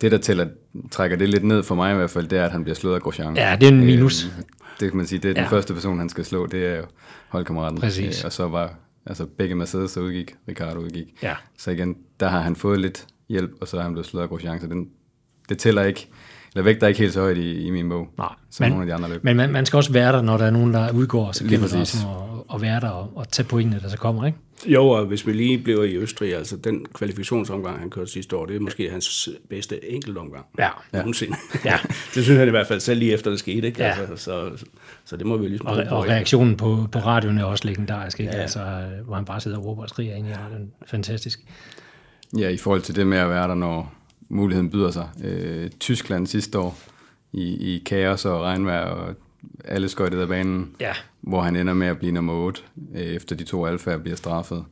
[0.00, 0.48] Det, der tæller,
[0.90, 2.94] trækker det lidt ned for mig i hvert fald, det er, at han bliver slået
[2.94, 3.36] af Grosjean.
[3.36, 4.24] Ja, det er en minus.
[4.24, 4.44] Øhm,
[4.80, 5.40] det kan man sige, det er ja.
[5.40, 6.84] den første person, han skal slå, det er jo
[7.28, 7.78] holdkammeraten.
[7.78, 8.20] Præcis.
[8.20, 8.74] Øh, og så var
[9.06, 11.06] altså begge Mercedes så udgik, Ricardo udgik.
[11.22, 11.34] Ja.
[11.58, 14.28] Så igen, der har han fået lidt hjælp, og så er han blevet slået af
[14.28, 14.88] Grosjean, så den,
[15.48, 16.08] det tæller ikke
[16.54, 18.86] eller vægter ikke helt så højt i, i min bog, Nej, som men, nogle af
[18.86, 19.24] de andre løb.
[19.24, 21.68] Men man, man skal også være der, når der er nogen, der udgår, så gælder
[21.68, 21.98] det også
[22.50, 24.38] at, at være der og, og tage pointene, der så kommer, ikke?
[24.66, 28.46] Jo, og hvis vi lige bliver i Østrig, altså den kvalifikationsomgang, han kørte sidste år,
[28.46, 30.46] det er måske hans bedste enkeltomgang.
[30.58, 30.68] Ja.
[30.92, 31.36] Nogensinde.
[31.64, 31.78] Ja.
[32.14, 33.82] det synes han i hvert fald selv lige efter det skete, ikke?
[33.82, 33.94] Ja.
[34.00, 34.50] Altså, så,
[35.04, 35.66] så det må vi ligesom...
[35.66, 38.32] Og, og reaktionen på, på radioen er også legendarisk, ikke?
[38.32, 38.40] Ja.
[38.40, 38.60] Altså,
[39.04, 40.72] hvor han bare sidder og råber og skriger ind i den.
[40.86, 41.40] Fantastisk.
[42.38, 43.92] Ja, i forhold til det med at være der, når
[44.30, 45.08] muligheden byder sig.
[45.24, 46.78] Øh, Tyskland sidste år,
[47.32, 49.14] i, i kaos og regnvejr, og
[49.64, 50.92] alle skøjtede af banen, ja.
[51.20, 52.62] hvor han ender med at blive nummer 8,
[52.94, 54.64] øh, efter de to alfaer bliver straffet.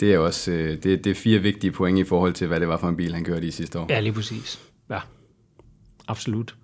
[0.00, 2.68] Det er også øh, det, det er fire vigtige point i forhold til, hvad det
[2.68, 3.86] var for en bil, han kørte i sidste år.
[3.88, 4.58] Ja, lige præcis.
[4.90, 5.00] Ja,
[6.08, 6.54] absolut.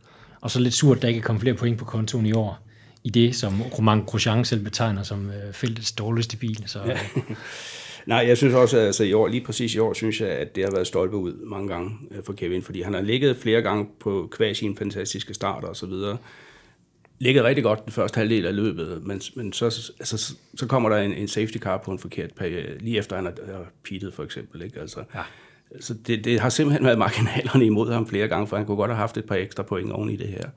[0.41, 2.69] Og så lidt surt, at der ikke kom flere point på kontoen i år,
[3.05, 6.62] i det, som Romain Grosjean selv betegner som øh, feltets dårligste bil.
[6.67, 6.99] Så, ja.
[8.07, 10.65] Nej, jeg synes også, altså, i år, lige præcis i år, synes jeg, at det
[10.65, 13.87] har været stolpe ud mange gange øh, for Kevin, fordi han har ligget flere gange
[14.01, 16.19] på kvæg sin fantastiske start og så videre.
[17.19, 19.65] Ligget rigtig godt den første halvdel af løbet, men, men så,
[20.01, 23.25] altså, så kommer der en, en safety car på en forkert periode, lige efter han
[23.25, 24.62] har, har pittet for eksempel.
[24.62, 24.81] Ikke?
[24.81, 25.21] Altså, ja.
[25.81, 28.91] Så det, det har simpelthen været marginalerne imod ham flere gange, for han kunne godt
[28.91, 30.49] have haft et par ekstra point oven i det her.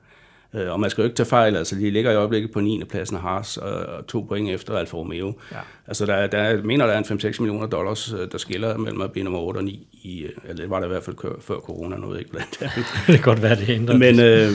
[0.54, 2.84] Øh, og man skal jo ikke tage fejl, altså de ligger i øjeblikket på 9.
[2.84, 5.34] pladsen Haas, og to point efter Alfa Romeo.
[5.52, 5.56] Ja.
[5.86, 9.00] Altså der, der jeg mener, der er en 5-6 millioner dollars, øh, der skiller mellem
[9.00, 11.16] at blive nummer 8 og 9, i, øh, eller det var der i hvert fald
[11.40, 12.70] før corona, noget ikke blandt det.
[13.06, 13.96] det kan godt være, det ændrer.
[13.96, 14.50] Men, øh,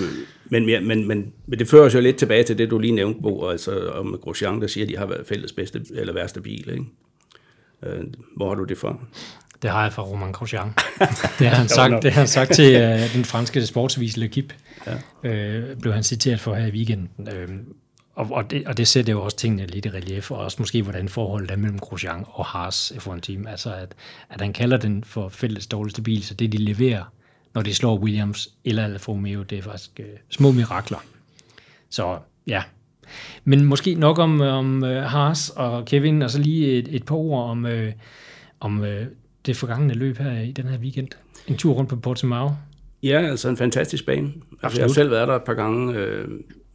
[0.50, 2.96] men, men, men, men, men, det fører os jo lidt tilbage til det, du lige
[2.96, 6.42] nævnte, Bo, altså om Grosjean, der siger, at de har været fælles bedste eller værste
[6.42, 6.70] bil.
[6.70, 6.86] Ikke?
[7.86, 8.04] Øh,
[8.36, 8.98] hvor har du det fra?
[9.62, 10.74] Det har jeg fra Roman Grosjean.
[11.40, 14.54] Det har han sagt, det har han sagt til uh, den franske sportsvis L'Equipe.
[14.88, 15.30] Ja.
[15.30, 17.28] Øh, blev han citeret for her i weekenden.
[17.28, 17.50] Øh,
[18.16, 20.82] og, og, det, og det sætter jo også tingene lidt i relief, og også måske,
[20.82, 23.48] hvordan forholdet er mellem Grosjean og Haas F1-team.
[23.48, 23.96] Altså, at,
[24.30, 27.04] at han kalder den for fælles dårligste bil, så det, de leverer,
[27.54, 31.04] når de slår Williams eller Alfa Romeo, det er faktisk øh, små mirakler.
[31.90, 32.64] Så ja,
[33.44, 37.16] men måske nok om, om uh, Haas og Kevin, og så lige et, et par
[37.16, 37.88] ord om, uh,
[38.60, 38.88] om uh,
[39.46, 41.08] det forgangne løb her i den her weekend.
[41.48, 42.50] En tur rundt på Portimao.
[43.04, 44.34] Ja, altså en fantastisk bane.
[44.64, 46.28] Altså, jeg har selv været der et par gange, øh,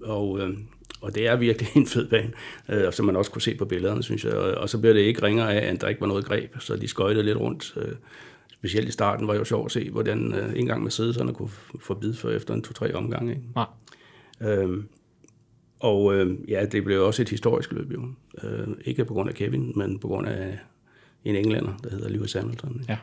[0.03, 0.57] og, øh,
[1.01, 2.31] og det er virkelig en fed bane,
[2.69, 4.33] øh, som man også kunne se på billederne, synes jeg.
[4.33, 6.77] Og, og så bliver det ikke ringere af, at der ikke var noget greb, så
[6.77, 7.75] de skøjtede lidt rundt.
[7.77, 7.93] Øh,
[8.53, 11.51] specielt i starten var det jo sjovt at se, hvordan øh, en gang Mercedeserne kunne
[11.81, 13.31] få bid for efter en to-tre omgang.
[13.31, 13.43] Ikke?
[13.57, 13.65] Ja.
[14.41, 14.85] Øh,
[15.81, 18.03] og øh, ja, det blev også et historisk løb jo.
[18.43, 20.59] Øh, ikke på grund af Kevin, men på grund af
[21.29, 22.85] en englænder, der hedder Lewis Hamilton.
[22.89, 22.97] Ja.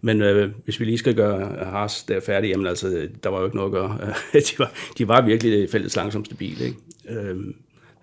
[0.00, 3.44] Men øh, hvis vi lige skal gøre Haas der færdig, jamen altså, der var jo
[3.44, 3.98] ikke noget at gøre.
[4.50, 6.60] de, var, de var virkelig fælles langsomste bil.
[6.60, 6.76] Ikke?
[7.08, 7.36] Øh,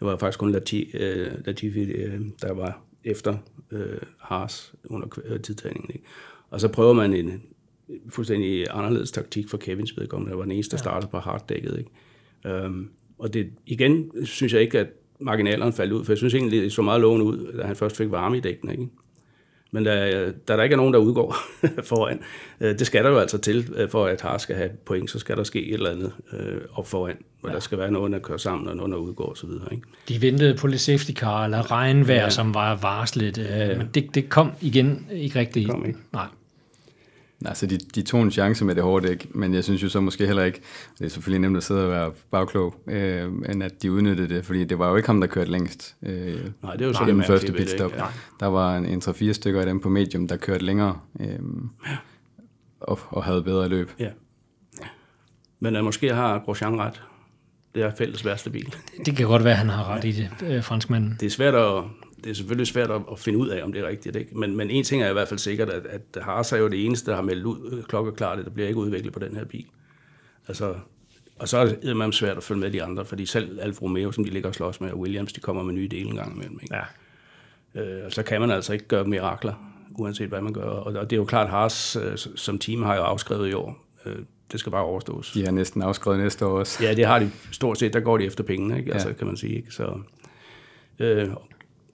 [0.01, 3.37] det var faktisk kun Latifi, øh, Latifi øh, der var efter
[3.71, 5.91] øh, Haas under øh, tidtagningen.
[5.93, 6.05] Ikke?
[6.49, 7.43] Og så prøver man en
[8.09, 10.31] fuldstændig anderledes taktik for Kevins vedkommende.
[10.31, 11.77] Der var den eneste, der startede på harddækket.
[11.77, 12.65] Ikke?
[12.65, 14.87] Um, og det, igen synes jeg ikke, at
[15.19, 17.97] marginalerne faldt ud, for jeg synes egentlig, det så meget lovende ud, da han først
[17.97, 18.71] fik varme i dækkene.
[18.71, 18.87] Ikke?
[19.73, 21.36] Men da, da der ikke er nogen, der udgår
[21.89, 22.19] foran,
[22.60, 25.19] øh, det skal der jo altså til, øh, for at Haas skal have point, så
[25.19, 27.53] skal der ske et eller andet øh, op foran, hvor ja.
[27.53, 29.49] der skal være nogen, der kører sammen, og nogen, der udgår osv.
[29.71, 29.84] Ikke?
[30.07, 32.29] De ventede på lidt safety car eller regnvejr, ja.
[32.29, 33.77] som var varslet, ja.
[33.77, 35.67] men det, det kom igen ikke rigtigt.
[35.67, 35.99] Det kom ikke.
[36.13, 36.27] Nej.
[37.45, 39.99] Altså, de, de tog en chance med det hårde dæk, men jeg synes jo så
[39.99, 40.62] måske heller ikke,
[40.99, 44.45] det er selvfølgelig nemt at sidde og være bagklog, øh, end at de udnyttede det,
[44.45, 45.95] fordi det var jo ikke ham, der kørte længst.
[46.04, 47.91] Øh, Nej, det var så det den første pitstop.
[47.95, 48.04] Ja.
[48.39, 51.97] Der var en, en 3-4 stykker af dem på medium, der kørte længere øh, ja.
[52.82, 53.91] og, og havde bedre løb.
[53.99, 54.10] Ja.
[55.60, 57.01] Men uh, måske har Grosjean ret.
[57.75, 58.75] Det er fælles værste bil.
[59.06, 61.17] Det kan godt være, at han har ret i det, øh, franskmanden.
[61.19, 61.84] Det er svært at,
[62.23, 64.15] det er selvfølgelig svært at, at finde ud af, om det er rigtigt.
[64.15, 64.38] Ikke?
[64.38, 66.86] Men, men en ting er i hvert fald sikkert, at, at Haas er jo det
[66.86, 69.45] eneste, der har meldt ud øh, klokkeklart, at der bliver ikke udviklet på den her
[69.45, 69.65] bil.
[70.47, 70.75] Altså,
[71.39, 74.12] og så er det meget svært at følge med de andre, fordi selv Alfa Romeo,
[74.12, 76.36] som de ligger og slås med, og Williams, de kommer med nye dele en gang
[76.36, 76.60] imellem.
[76.62, 76.75] Ikke?
[76.75, 77.81] Ja.
[77.81, 79.53] Øh, og så kan man altså ikke gøre mirakler,
[79.97, 80.63] uanset hvad man gør.
[80.63, 83.86] Og, og det er jo klart, Haas øh, som team har jo afskrevet i år.
[84.05, 84.15] Øh,
[84.51, 85.31] det skal bare overstås.
[85.31, 86.84] De har næsten afskrevet næste år også.
[86.84, 87.93] Ja, det har de stort set.
[87.93, 88.93] Der går de efter pengene, ikke?
[88.93, 89.13] Altså, ja.
[89.13, 89.55] kan man sige.
[89.55, 89.71] Ikke?
[89.71, 89.99] Så,
[90.99, 91.29] øh,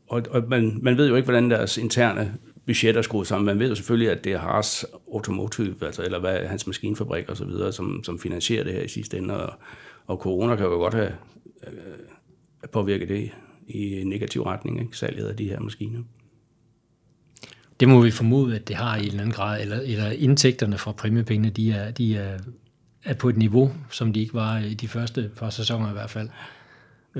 [0.08, 3.46] og, og man, man ved jo ikke, hvordan deres interne budget er skruet sammen.
[3.46, 7.38] Man ved jo selvfølgelig, at det er Haas Automotive, altså, eller hvad, hans maskinfabrik og
[7.38, 9.46] så videre, som, som finansierer det her i sidste ende.
[9.48, 9.54] Og,
[10.08, 11.12] og corona kan jo godt have
[11.68, 13.32] øh, øh, påvirket det
[13.68, 14.98] i negativ retning, ikke?
[14.98, 16.00] salget af de her maskiner.
[17.80, 20.78] Det må vi formode, at det har i en eller anden grad, eller, eller indtægterne
[20.78, 22.38] fra præmiepengene, de er, de er,
[23.04, 26.10] er på et niveau, som de ikke var i de første par sæsoner i hvert
[26.10, 26.30] fald.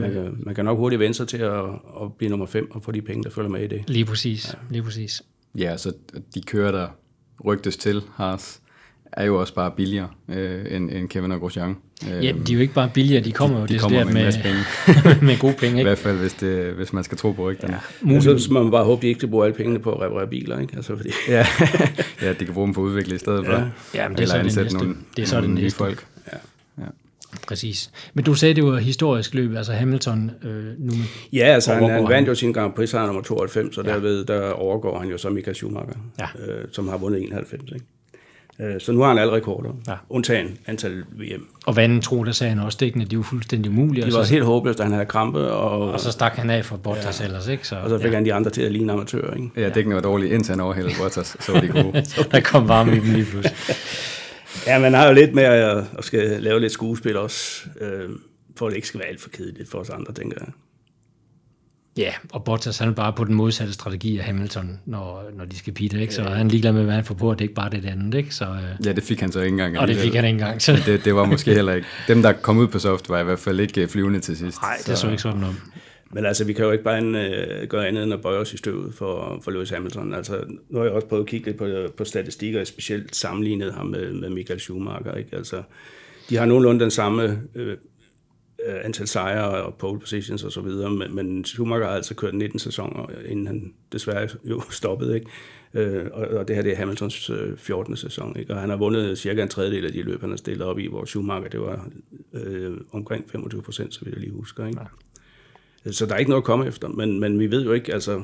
[0.02, 1.64] Man kan, man kan nok hurtigt vende sig til at,
[2.02, 3.84] at blive nummer 5 og få de penge, der følger med i det.
[3.88, 4.54] Lige præcis.
[4.54, 4.60] Ja.
[4.70, 5.22] Lige præcis.
[5.58, 5.94] Ja, så
[6.36, 6.88] de kører der
[7.46, 8.62] rygtes til, Haas,
[9.12, 11.76] er jo også bare billigere øh, end, end Kevin og Grosjean.
[12.04, 14.14] Øh, ja, de er jo ikke bare billigere, de kommer de, jo de kommer med,
[14.14, 15.26] med, penge.
[15.28, 15.68] med gode penge.
[15.68, 15.80] Ikke?
[15.80, 17.80] I hvert fald, hvis, det, hvis man skal tro på rygterne.
[18.08, 20.02] Ja, altså, så må man bare håbe, de ikke skal bruge alle pengene på at
[20.02, 20.60] reparere biler.
[20.60, 20.74] Ikke?
[20.76, 21.10] Altså, fordi...
[21.28, 21.46] ja.
[22.22, 23.54] ja, de kan bruge dem på at udvikle i stedet for.
[23.54, 24.78] Ja, ja men det er så det næste.
[24.78, 25.78] Nogle, det er så det næste.
[25.78, 26.08] folk.
[26.34, 26.38] Ja.
[27.48, 27.92] Præcis.
[28.14, 30.94] Men du sagde, det var historisk løb, altså Hamilton øh, nu
[31.34, 33.92] Ja, altså han, han vandt jo sin gang på sejr nummer 92, og ja.
[33.92, 36.26] derved der overgår han jo så Michael Schumacher, ja.
[36.46, 37.64] øh, som har vundet 91.
[37.74, 37.86] Ikke?
[38.60, 39.94] Øh, så nu har han alle rekorder, ja.
[40.10, 41.48] undtagen antal VM.
[41.66, 44.06] Og vandet tro, der sagde han også, dækkene, de var fuldstændig umulige.
[44.06, 45.52] De var så, helt håbløst, da han havde krampe.
[45.52, 47.26] Og, og så stak han af for Bottas ja.
[47.26, 47.68] ellers, ikke?
[47.68, 48.16] Så, og så fik ja.
[48.16, 49.50] han de andre til at ligne amatører, ikke?
[49.56, 52.06] Ja, dækkene var dårlige, indtil han overhældede Bottas, så var de gode.
[52.32, 53.58] der kom varme i dem lige pludselig.
[54.68, 58.10] Ja, man har jo lidt med at, at skal lave lidt skuespil også, øh,
[58.58, 60.54] for at det ikke skal være alt for kedeligt for os andre, tænker jeg.
[61.98, 65.58] Ja, og Bottas han er bare på den modsatte strategi af Hamilton, når, når de
[65.58, 66.14] skal pite, ikke?
[66.14, 66.30] så ja.
[66.30, 68.18] han er ligeglad med, hvad han får på, og det er ikke bare det andet.
[68.18, 68.36] Ikke?
[68.36, 69.80] Så, øh, ja, det fik han så ikke engang.
[69.80, 70.62] Og det fik han ikke engang.
[70.62, 70.78] Så.
[70.86, 71.88] Det, det var måske heller ikke.
[72.08, 74.62] Dem, der kom ud på soft, var i hvert fald ikke flyvende til sidst.
[74.62, 75.56] Nej, det så, så ikke sådan om.
[76.12, 78.54] Men altså, vi kan jo ikke bare en, øh, gøre andet end at bøje os
[78.54, 80.14] i støvet for, for Lewis Hamilton.
[80.14, 81.68] Altså, nu har jeg også prøvet at kigge lidt på,
[81.98, 85.16] på statistikker, specielt sammenlignet ham med, med Michael Schumacher.
[85.16, 85.36] Ikke?
[85.36, 85.64] Altså,
[86.30, 87.76] de har nogenlunde den samme øh, øh
[88.84, 92.60] antal sejre og pole positions og så videre, men, men Schumacher har altså kørt 19
[92.60, 95.28] sæsoner, inden han desværre jo stoppede, ikke?
[95.74, 97.98] Øh, og, og det her det er Hamiltons øh, 14.
[97.98, 98.54] sæson, ikke?
[98.54, 100.88] og han har vundet cirka en tredjedel af de løb, han har stillet op i,
[100.88, 101.90] hvor Schumacher, det var
[102.34, 104.80] øh, omkring 25 procent, så vidt jeg lige husker, ikke?
[104.80, 104.86] Ja.
[105.92, 108.24] Så der er ikke noget at komme efter, men, men vi ved jo ikke, altså,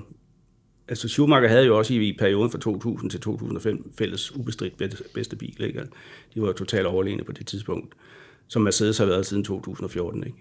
[0.87, 5.03] altså Schumacher havde jo også i, i perioden fra 2000 til 2005 fælles ubestridt bedste,
[5.13, 5.83] bedste bil, ikke?
[6.33, 7.93] De var totalt overlegne på det tidspunkt,
[8.47, 10.37] som Mercedes har været siden 2014, ikke?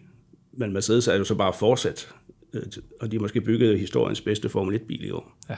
[0.53, 2.15] Men Mercedes er jo så bare fortsat,
[2.53, 2.63] øh,
[3.01, 5.39] og de har måske bygget historiens bedste Formel 1-bil i år.
[5.51, 5.57] Ja.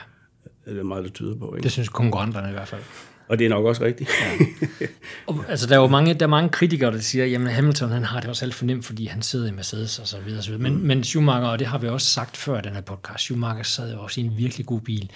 [0.67, 1.63] Det er meget, der tyder på, ikke?
[1.63, 2.83] Det synes konkurrenterne i hvert fald.
[3.29, 4.11] Og det er nok også rigtigt.
[4.81, 4.87] Ja.
[5.27, 8.05] og, altså, der er jo mange, der er mange kritikere, der siger, jamen Hamilton han
[8.05, 10.41] har det også alt for nemt, fordi han sidder i Mercedes og så videre.
[10.41, 10.63] Og så videre.
[10.63, 10.87] Men, mm.
[10.87, 13.93] men Schumacher, og det har vi også sagt før i den her podcast, Schumacher sad
[13.93, 15.11] jo også i en virkelig god bil.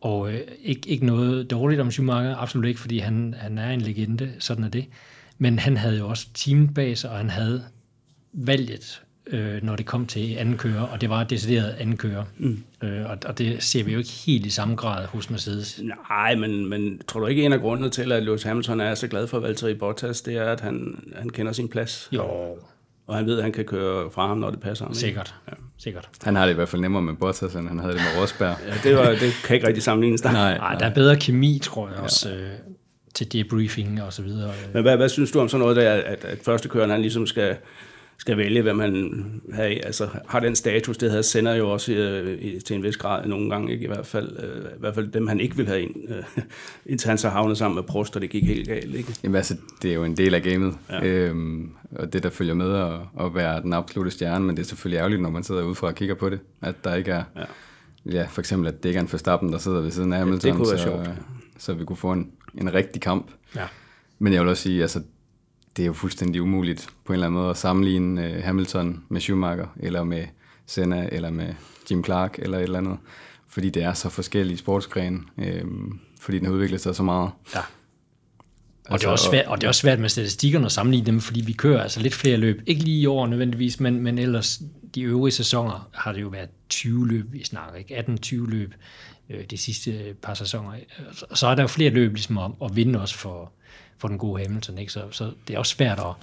[0.00, 3.80] Og øh, ikke, ikke noget dårligt om Schumacher, absolut ikke, fordi han, han er en
[3.80, 4.86] legende, sådan er det.
[5.38, 7.64] Men han havde jo også teamet bag sig, og han havde
[8.32, 12.24] valget øh, når det kom til anden kører, og det var decideret anden kører.
[12.38, 12.62] Mm.
[12.82, 15.80] Øh, og, og det ser vi jo ikke helt i samme grad hos Mercedes.
[16.10, 19.08] Nej, men, men tror du ikke, en af grundene til, at Lewis Hamilton er så
[19.08, 22.08] glad for Valtteri Bottas, det er, at han, han kender sin plads?
[22.12, 22.24] Jo.
[23.06, 24.94] Og han ved, at han kan køre fra ham, når det passer ham.
[24.94, 25.34] Sikkert.
[25.48, 25.52] Ja.
[25.78, 26.08] Sikkert.
[26.22, 28.56] Han har det i hvert fald nemmere med Bottas, end han havde det med Rosberg.
[28.66, 30.32] ja, det, var, det kan ikke rigtig sammenlignes der.
[30.32, 32.34] Nej, nej, der er bedre kemi, tror jeg også, ja.
[32.34, 32.50] øh,
[33.14, 34.52] til debriefing og så videre.
[34.72, 37.26] Men hvad, hvad synes du om sådan noget, der, at, at første køren, han ligesom
[37.26, 37.56] skal
[38.22, 40.98] skal vælge, hvad man har, altså, har den status.
[40.98, 43.84] Det havde sender jo også øh, til en vis grad nogle gange, ikke?
[43.84, 46.22] I, hvert fald, øh, i hvert fald dem, han ikke vil have ind, øh,
[46.86, 48.94] indtil han så havnede sammen med Prost, og det gik helt galt.
[48.94, 49.14] Ikke?
[49.24, 51.04] Jamen altså, det er jo en del af gamet, ja.
[51.04, 54.66] øhm, og det der følger med at, at være den absolute stjerne, men det er
[54.66, 57.44] selvfølgelig ærgerligt, når man sidder udefra og kigger på det, at der ikke er, ja,
[58.18, 60.48] ja for eksempel at det ikke er en Verstappen, der sidder ved siden af Hamilton,
[60.48, 61.10] ja, det kunne være så, sjovt.
[61.58, 62.30] så vi kunne få en,
[62.60, 63.30] en rigtig kamp.
[63.56, 63.64] Ja.
[64.18, 65.02] Men jeg vil også sige, altså,
[65.76, 69.20] det er jo fuldstændig umuligt på en eller anden måde at sammenligne øh, Hamilton med
[69.20, 70.24] Schumacher, eller med
[70.66, 71.54] Senna, eller med
[71.90, 72.98] Jim Clark, eller et eller andet.
[73.48, 75.64] Fordi det er så forskellige sportsgrene, øh,
[76.20, 77.30] fordi den har udviklet sig så meget.
[77.54, 77.60] Ja.
[78.88, 81.20] Og, det er også svært, og det er også svært med statistikkerne at sammenligne dem,
[81.20, 82.62] fordi vi kører altså lidt flere løb.
[82.66, 84.60] Ikke lige i år nødvendigvis, men, men ellers
[84.94, 87.98] de øvrige sæsoner har det jo været 20 løb, vi snakker, ikke?
[87.98, 88.74] 18-20 løb
[89.30, 90.72] øh, de sidste par sæsoner.
[91.30, 93.52] Og så er der jo flere løb ligesom at, at vinde også for,
[94.02, 94.92] for den gode Hamilton, ikke?
[94.92, 96.14] Så, så det er også svært at...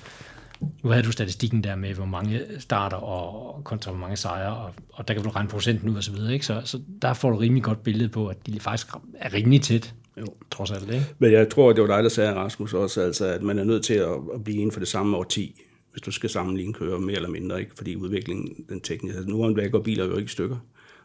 [0.84, 4.74] Nu havde du statistikken der med, hvor mange starter og kontra hvor mange sejre, og,
[4.94, 6.46] og der kan du regne procenten ud og så videre, ikke?
[6.46, 9.94] Så, så der får du rimelig godt billede på, at de faktisk er rimelig tæt,
[10.18, 10.26] jo.
[10.52, 11.06] trods alt, ikke?
[11.20, 13.84] Men jeg tror, det var dig, der sagde, Rasmus, også, altså, at man er nødt
[13.84, 15.62] til at, blive inden for det samme årti,
[15.92, 17.76] hvis du skal sammenligne kører mere eller mindre, ikke?
[17.76, 20.58] fordi udviklingen, den tekniske, altså nu om dagen går biler jo ikke stykker.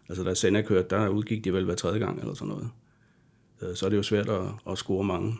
[0.08, 2.68] Altså da Senna kørte, der udgik de vel hver tredje gang eller sådan noget.
[3.62, 5.34] Øh, Så er det jo svært at, at score mange.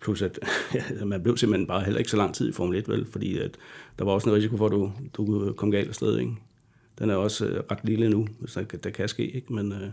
[0.00, 0.38] Plus at
[0.74, 3.06] ja, man blev simpelthen bare heller ikke så lang tid i Formel 1, vel?
[3.06, 3.56] Fordi at
[3.98, 6.32] der var også en risiko for, at du, du kunne komme galt afsted, ikke?
[6.98, 9.52] Den er også øh, ret lille nu, hvis der, der kan ske, ikke?
[9.52, 9.88] Men øh,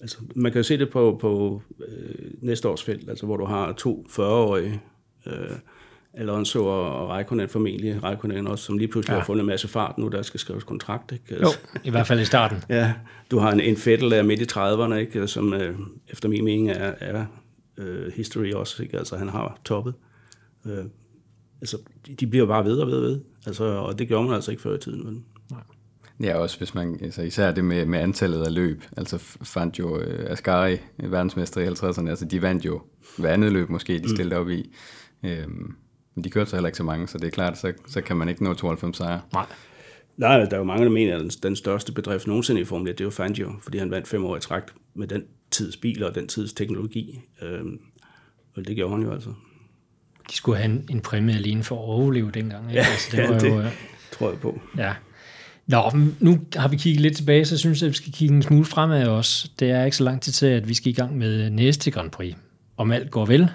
[0.00, 3.44] altså, man kan jo se det på, på øh, næste års felt, altså hvor du
[3.44, 4.80] har to 40-årige,
[5.26, 5.56] øh,
[6.14, 9.18] Alonso og Raikkonen formentlig, Raikkonen også, som lige pludselig ja.
[9.18, 11.24] har fundet en masse fart nu, der skal skrives kontrakt, ikke?
[11.34, 12.64] Altså, Jo, i hvert fald i starten.
[12.68, 12.92] Ja,
[13.30, 15.26] du har en, en Fettel, der er midt i 30'erne, ikke?
[15.26, 17.26] som øh, efter min mening er, er
[17.78, 18.82] øh, history også.
[18.82, 18.98] Ikke?
[18.98, 19.94] Altså, han har toppet.
[20.66, 20.84] Øh,
[21.60, 21.78] altså,
[22.20, 23.20] de, bliver bare ved og ved og ved.
[23.46, 25.04] Altså, og det gjorde man altså ikke før i tiden.
[25.04, 25.24] Men.
[26.20, 28.84] Ja, også hvis man, altså især det med, med antallet af løb.
[28.96, 32.80] Altså fandt jo øh, Ascari, øh, verdensmester i 50'erne, altså de vandt jo
[33.18, 34.74] hver andet løb måske, de stillede op i.
[35.24, 35.74] Øhm,
[36.14, 38.16] men de kørte så heller ikke så mange, så det er klart, så, så kan
[38.16, 39.20] man ikke nå 92 sejre.
[39.32, 39.46] Nej.
[40.16, 42.88] Nej, der er jo mange, der mener, at den, den største bedrift nogensinde i Formel
[42.88, 44.62] 1, det er jo Fangio, fordi han vandt fem år i træk
[44.94, 47.20] med den tids biler og den tids teknologi.
[47.42, 47.60] Øh,
[48.54, 49.30] og det gjorde han jo altså.
[50.30, 52.68] De skulle have en, en præmie alene for at overleve dengang.
[52.70, 52.80] Ikke?
[52.80, 53.72] Ja, altså, ja, det- øh,
[54.12, 54.60] Tror jeg på.
[54.78, 54.94] Ja.
[55.66, 55.82] Nå,
[56.20, 58.64] nu har vi kigget lidt tilbage, så synes jeg, at vi skal kigge en smule
[58.64, 59.50] fremad også.
[59.60, 62.10] Det er ikke så lang tid til, at vi skal i gang med næste Grand
[62.10, 62.34] Prix.
[62.76, 63.48] Om alt går vel,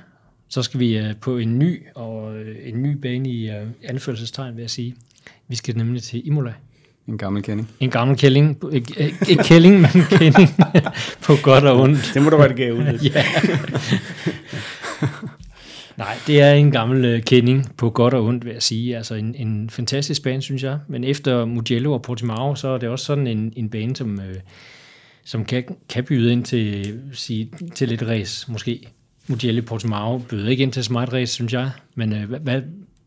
[0.49, 4.55] så skal vi øh, på en ny og øh, en ny bane i øh, anførselstegn,
[4.55, 4.95] vil jeg sige.
[5.47, 6.53] Vi skal nemlig til Imola.
[7.07, 7.69] En gammel kending.
[7.79, 8.61] En gammel kælling,
[9.27, 10.49] ikke kælling, men kending
[11.21, 12.11] på godt og ondt.
[12.13, 12.99] Det må da være ud.
[13.13, 13.25] Ja.
[15.97, 18.97] Nej, det er en gammel øh, kending på godt og ondt, vil jeg sige.
[18.97, 20.79] Altså en, en fantastisk bane, synes jeg.
[20.87, 24.35] Men efter Mugello og Portimao, så er det også sådan en, en bane, som, øh,
[25.25, 28.87] som kan, kan byde ind til, sige, til lidt race, måske.
[29.27, 31.71] Mugello og Portimao byder ikke ind til så meget race, synes jeg.
[31.95, 32.61] Men øh, hvad,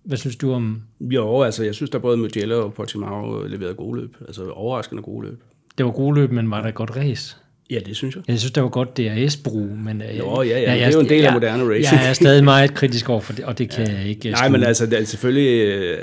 [0.06, 0.82] hvad, synes du om...
[1.00, 4.16] Jo, altså jeg synes, der både Mugello og Portimao leverede gode løb.
[4.20, 5.40] Altså overraskende gode løb.
[5.78, 7.36] Det var gode løb, men var der et godt race?
[7.70, 8.24] Ja, det synes jeg.
[8.28, 10.02] Jeg synes, der var godt DRS-brug, men...
[10.02, 12.00] øh, Jo, ja, ja, det er jo en del af moderne racing.
[12.00, 14.28] Jeg er stadig meget kritisk over for det, og det kan jeg ikke...
[14.28, 15.98] øh, Nej, men altså, det, selvfølgelig øh,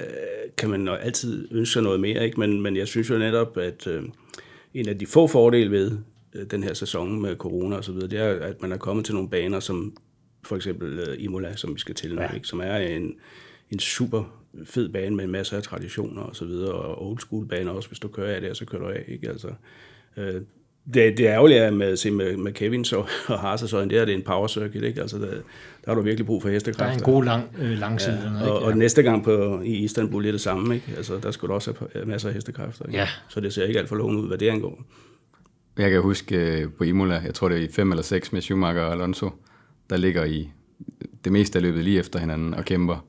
[0.58, 2.40] kan man jo altid ønske noget mere, ikke?
[2.40, 4.04] Men, men jeg synes jo netop, at øh,
[4.74, 5.92] en af de få fordele ved
[6.36, 9.06] øh, den her sæson med corona og så videre, det er, at man er kommet
[9.06, 9.98] til nogle baner, som
[10.46, 12.34] for eksempel øh, Imola, som vi skal til nu, ja.
[12.34, 12.48] ikke?
[12.48, 13.12] som er en,
[13.74, 14.24] en super
[14.66, 18.00] fed bane med masser af traditioner og så videre, og old school baner også, hvis
[18.00, 19.30] du kører af der, så kører du af, ikke?
[19.30, 19.48] Altså,
[20.18, 20.42] øh,
[20.94, 24.06] det, det ærgerlige er med, se med, med Kevin så, og Haas og det er
[24.06, 25.02] det en power circuit, ikke?
[25.02, 25.42] Altså, der, der
[25.88, 26.98] har du virkelig brug for Der er hestekræfter.
[27.08, 28.38] en god lang, øh, langside.
[28.42, 30.94] Ja, Og, og næste gang på, i Istanbul er det samme, ikke?
[30.98, 32.98] Altså, der skulle du også have masser af hestekræfter, ikke?
[32.98, 33.08] Ja.
[33.30, 34.84] Så det ser ikke alt for lovende ud, hvad det angår.
[35.78, 38.42] Jeg kan huske øh, på Imola, jeg tror det er i 5 eller 6 med
[38.42, 39.30] Schumacher og Alonso,
[39.90, 40.50] der ligger i
[41.24, 43.06] det meste af løbet lige efter hinanden og kæmper.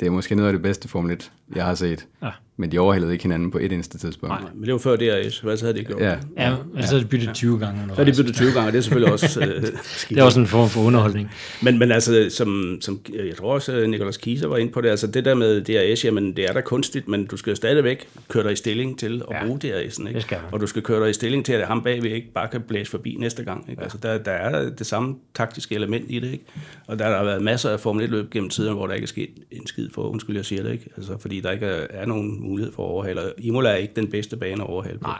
[0.00, 2.08] Det er måske noget af det bedste Formel 1, jeg har set.
[2.22, 2.30] Ja.
[2.58, 4.34] Men de overhældede ikke hinanden på et eneste tidspunkt.
[4.40, 4.50] Nej.
[4.54, 6.00] Men det var før DRS, hvad så havde de gjort?
[6.00, 7.80] Ja, Ja, altså ja, det byttet 20 gange.
[7.88, 10.08] Så har de byttet 20 gange, og det er selvfølgelig også øh, skidt.
[10.16, 11.30] Det er også en form for underholdning.
[11.62, 14.88] Men, men altså, som, som jeg tror også, at Nicolas Kieser var inde på det,
[14.88, 18.44] altså det der med DRS, jamen det er da kunstigt, men du skal stadigvæk køre
[18.44, 20.24] dig i stilling til at Ja, bruge DRS'en, ikke?
[20.30, 20.38] det.
[20.52, 22.90] Og du skal køre dig i stilling til, at ham bagved ikke bare kan blæse
[22.90, 23.80] forbi næste gang, ikke?
[23.80, 23.84] Ja.
[23.84, 26.44] Altså der, der er det samme taktiske element i det, ikke?
[26.86, 29.08] Og der har der været masser af Formel 1-løb gennem tiden, hvor der ikke er
[29.08, 30.86] sket en skid for, undskyld, jeg siger det, ikke?
[30.96, 33.22] Altså fordi der ikke er, er nogen mulighed for at overhale.
[33.22, 35.06] Og Imola er ikke den bedste bane at overhale på.
[35.06, 35.18] Nej,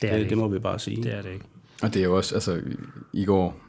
[0.00, 1.02] det er det, det, det må vi bare sige.
[1.02, 1.44] Det er det ikke.
[1.82, 2.60] Og det er jo også, altså
[3.12, 3.62] i går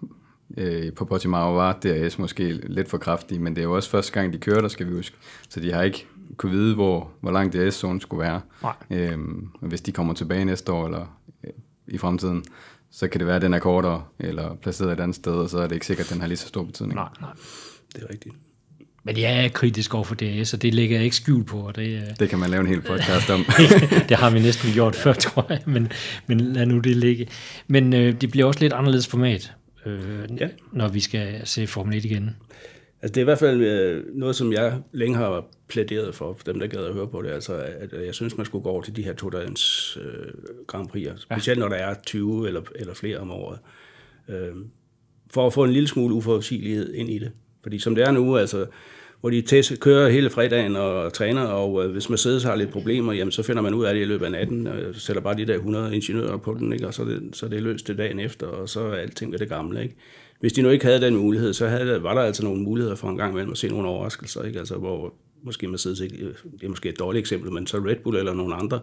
[0.58, 4.12] Øh, på Portimao var DRS måske lidt for kraftig, men det er jo også første
[4.12, 5.18] gang, de kører der, skal vi huske.
[5.50, 8.42] Så de har ikke kunne vide, hvor, hvor lang DRS-zonen skulle være.
[8.62, 8.76] Nej.
[8.90, 11.52] Øhm, og hvis de kommer tilbage næste år, eller øh,
[11.88, 12.44] i fremtiden,
[12.92, 15.60] så kan det være, at den er kortere, eller placeret et andet sted, og så
[15.60, 16.96] er det ikke sikkert, at den har lige så stor betydning.
[16.96, 17.30] Nej, nej.
[17.96, 18.36] Det er rigtigt.
[19.08, 21.76] Men jeg er kritisk over for DRS, og det lægger jeg ikke skjul på, og
[21.76, 23.46] det, øh, Det kan man lave en hel podcast om.
[24.10, 25.92] det har vi næsten gjort før, tror jeg, men,
[26.28, 27.28] men lad nu det ligge.
[27.68, 29.54] Men øh, det bliver også lidt anderledes format,
[29.86, 30.00] øh,
[30.40, 30.46] Ja.
[30.46, 30.48] ja.
[30.72, 32.36] når vi skal se Formel 1 igen.
[33.02, 36.44] Altså det er i hvert fald øh, noget, som jeg længe har plæderet for, for
[36.44, 37.30] dem, der gad at høre på det.
[37.30, 40.34] Altså, at jeg synes, man skulle gå over til de her to-dagens øh,
[40.68, 41.22] Grand Prix'er.
[41.22, 43.60] Specielt når der er 20 eller, eller flere om året.
[44.30, 44.56] Øh,
[45.34, 47.32] for at få en lille smule uforudsigelighed ind i det.
[47.64, 48.66] Fordi som det er nu, altså,
[49.22, 53.14] hvor de test, kører hele fredagen og træner, og øh, hvis Mercedes har lidt problemer,
[53.14, 55.46] jamen, så finder man ud af det i løbet af natten, og sætter bare de
[55.46, 56.88] der 100 ingeniører på den, ikke?
[56.88, 59.32] og så er, det, så er det løst det dagen efter, og så er alting
[59.32, 59.84] ved det gamle.
[59.84, 59.96] Ikke?
[60.40, 63.10] Hvis de nu ikke havde den mulighed, så havde, var der altså nogle muligheder for
[63.10, 64.60] en gang imellem at se nogle overraskelser, ikke?
[64.60, 65.14] Altså, hvor
[65.44, 66.18] måske Mercedes ikke,
[66.60, 68.80] det er måske et dårligt eksempel, men så Red Bull eller nogle andre,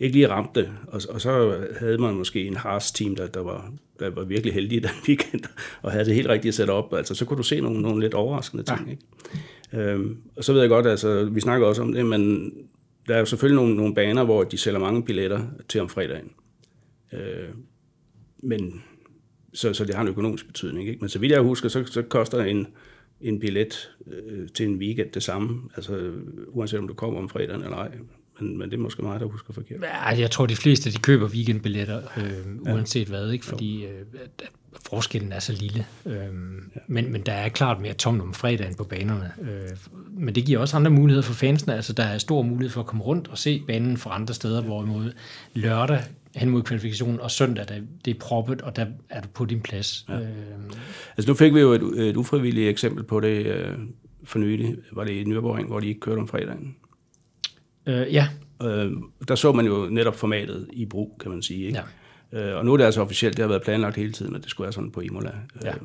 [0.00, 3.72] ikke lige ramte det, og, og så havde man måske en Haas-team, der, der, var,
[4.00, 5.42] der var virkelig heldig den weekend,
[5.82, 8.14] og havde det helt rigtigt sat op, altså så kunne du se nogle, nogle lidt
[8.14, 8.90] overraskende ting, ja.
[8.90, 9.02] ikke?
[9.72, 12.52] Øhm, og så ved jeg godt, altså vi snakker også om det, men
[13.08, 16.30] der er jo selvfølgelig nogle, nogle baner, hvor de sælger mange billetter til om fredagen.
[17.12, 17.48] Øh,
[18.42, 18.82] men
[19.52, 20.88] så, så det har en økonomisk betydning.
[20.88, 21.00] Ikke?
[21.00, 22.66] Men så vidt jeg husker, så, så koster en,
[23.20, 26.12] en billet øh, til en weekend det samme, altså
[26.48, 27.90] uanset om du kommer om fredagen eller ej.
[28.40, 29.80] Men, men det er måske mig, der husker forkert.
[29.82, 33.44] Ja, jeg tror, de fleste de køber weekendbilletter, øh, uanset hvad, ikke?
[33.44, 34.50] fordi øh, at, at
[34.90, 35.86] forskellen er så lille.
[36.06, 36.80] Øh, ja.
[36.86, 39.32] men, men der er klart mere tomt om fredagen på banerne.
[39.40, 39.70] Øh,
[40.10, 41.74] men det giver også andre muligheder for fansene.
[41.74, 44.62] Altså, der er stor mulighed for at komme rundt og se banen fra andre steder,
[44.62, 45.12] hvorimod
[45.54, 46.00] lørdag
[46.36, 47.74] hen mod kvalifikationen, og søndag, der,
[48.04, 50.06] det er proppet, og der er du på din plads.
[50.08, 50.20] Ja.
[50.20, 50.26] Øh,
[51.16, 53.78] Altså nu fik vi jo et, et ufrivilligt eksempel på det øh,
[54.24, 54.76] for nylig.
[54.92, 56.76] Var det i Nürburgring, hvor de ikke kørte om fredagen.
[57.86, 58.28] Øh, ja,
[58.62, 58.92] Øh,
[59.28, 61.66] der så man jo netop formatet i brug, kan man sige.
[61.66, 61.82] Ikke?
[62.32, 62.50] Ja.
[62.50, 64.50] Øh, og nu er det altså officielt, det har været planlagt hele tiden, at det
[64.50, 65.30] skulle være sådan på Imola.
[65.64, 65.70] Ja.
[65.70, 65.76] Øh,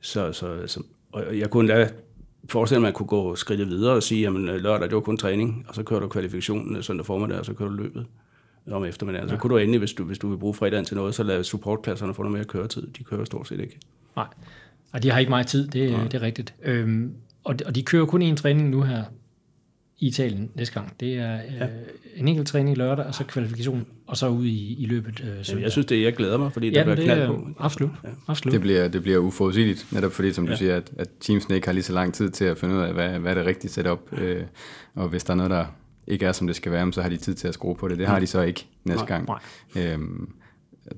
[0.00, 1.90] så, så, så, og jeg kunne da
[2.48, 5.16] forestille mig, at man kunne gå skridtet videre og sige, jamen lørdag, det var kun
[5.16, 8.06] træning, og så kører du kvalifikationen søndag formiddag, og så kører du løbet
[8.70, 9.28] om eftermiddagen.
[9.28, 9.34] Ja.
[9.34, 11.44] Så kunne du endelig, hvis du, hvis du vil bruge fredagen til noget, så lade
[11.44, 12.86] supportklasserne få noget mere køretid.
[12.98, 13.78] De kører stort set ikke.
[14.16, 14.26] Nej,
[14.92, 16.54] og de har ikke meget tid, det, det er rigtigt.
[16.62, 17.14] Øhm,
[17.44, 19.04] og, de, og de kører kun én træning nu her
[19.98, 20.92] i Italien næste gang.
[21.00, 21.66] Det er øh, ja.
[22.16, 25.62] en enkelt træning lørdag, og så kvalifikation, og så ud i, i løbet øh, søndag.
[25.62, 27.48] jeg synes, det jeg glæder mig, fordi ja, der bliver det knald på.
[27.58, 27.90] absolut.
[28.04, 28.08] Ja.
[28.28, 28.52] absolut.
[28.52, 30.56] Det bliver, det bliver uforudsigeligt, netop fordi, som du Ja.
[30.58, 32.92] siger, at, at teamsene ikke har lige så lang tid til at finde ud af,
[32.92, 34.00] hvad, hvad er det rigtige setup.
[34.12, 34.42] Øh,
[34.94, 35.64] og hvis der er noget, der
[36.06, 37.98] ikke er, som det skal være, så har de tid til at skrue på det.
[37.98, 39.28] Det har de så ikke næste Nej, gang.
[39.74, 39.84] nej.
[39.92, 40.28] Øhm,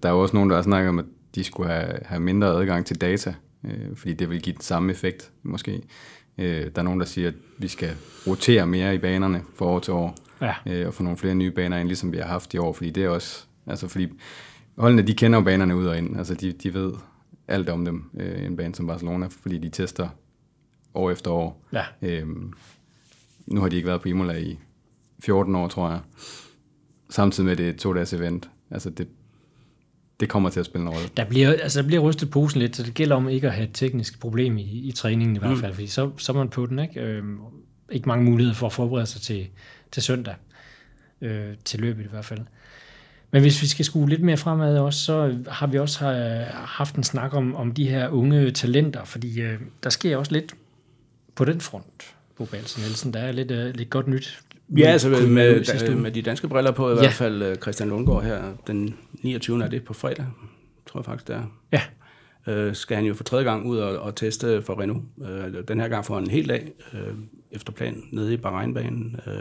[0.02, 2.48] der er jo også nogen, der har snakket om, at de skulle have, have mindre
[2.48, 3.34] adgang til data,
[3.64, 5.82] øh, fordi det vil give den samme effekt, måske.
[6.38, 7.90] Øh, der er nogen, der siger, at vi skal
[8.26, 10.54] rotere mere i banerne fra år til år, Ja.
[10.66, 12.90] øh, og få nogle flere nye baner ind, ligesom vi har haft i år, fordi
[12.90, 14.08] det er også, altså fordi
[14.78, 16.92] holdene, de kender jo banerne ud og ind, altså de, de ved
[17.48, 20.08] alt om dem, øh, en bane som Barcelona, fordi de tester
[20.94, 21.64] år efter år.
[21.72, 21.84] Ja.
[22.02, 22.52] Øhm,
[23.46, 24.58] nu har de ikke været på Imola i
[25.20, 26.00] 14 år, tror jeg.
[27.10, 28.50] Samtidig med, det et to-dages event.
[28.70, 29.08] Altså, det,
[30.20, 31.08] det kommer til at spille en rolle.
[31.16, 33.68] Der bliver, altså, der bliver rystet posen lidt, så det gælder om ikke at have
[33.68, 36.66] et teknisk problem i, i træningen i hvert fald, fordi så, så er man på
[36.66, 36.78] den.
[36.78, 37.38] Ikke, øhm,
[37.92, 39.46] ikke mange muligheder for at forberede sig til,
[39.92, 40.34] til søndag,
[41.20, 42.40] øh, til løbet i hvert fald.
[43.30, 46.94] Men hvis vi skal skue lidt mere fremad også, så har vi også øh, haft
[46.94, 50.54] en snak om, om de her unge talenter, fordi øh, der sker også lidt
[51.34, 53.14] på den front, Bo Balsen Nielsen.
[53.14, 54.42] Der er lidt, øh, lidt godt nyt.
[54.76, 55.96] Ja, altså med, med, uge.
[55.96, 56.98] med de danske briller på i Ja.
[56.98, 59.64] hvert fald øh, Christian Lundgaard her, den 29.
[59.64, 60.26] er det på fredag,
[60.86, 61.42] tror jeg faktisk det er.
[61.72, 61.82] Ja,
[62.52, 65.02] øh, skal han jo for tredje gang ud og, og teste for Renault.
[65.28, 67.14] Øh, den her gang får han en hel dag øh,
[67.52, 69.16] efter planen nede i Bahrainbanen.
[69.26, 69.32] Øh,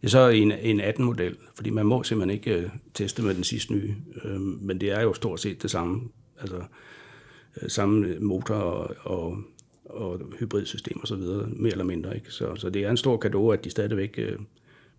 [0.00, 3.44] det er så en, en 18-model, fordi man må simpelthen ikke øh, teste med den
[3.44, 3.94] sidste nye,
[4.24, 6.00] øh, men det er jo stort set det samme,
[6.40, 6.56] altså
[7.62, 9.36] øh, samme motor og, og,
[9.96, 12.14] og hybridsystem og så videre, mere eller mindre.
[12.14, 12.30] Ikke?
[12.30, 14.38] Så, så det er en stor gave, at de stadigvæk øh,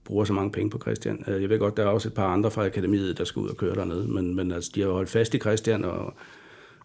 [0.03, 1.23] bruger så mange penge på Christian.
[1.27, 3.49] Øh, jeg ved godt, der er også et par andre fra akademiet, der skal ud
[3.49, 6.13] og køre dernede, men, men altså, de har holdt fast i Christian, og,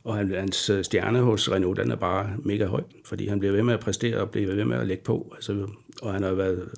[0.05, 3.53] og han, hans øh, stjerne hos Renault, den er bare mega høj, fordi han bliver
[3.53, 5.33] ved med at præstere og bliver ved med at lægge på.
[5.35, 5.69] Altså,
[6.03, 6.69] og han har været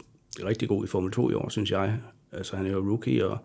[0.45, 1.99] rigtig god i Formel 2 i år, synes jeg.
[2.33, 3.39] Altså, han er jo rookie, og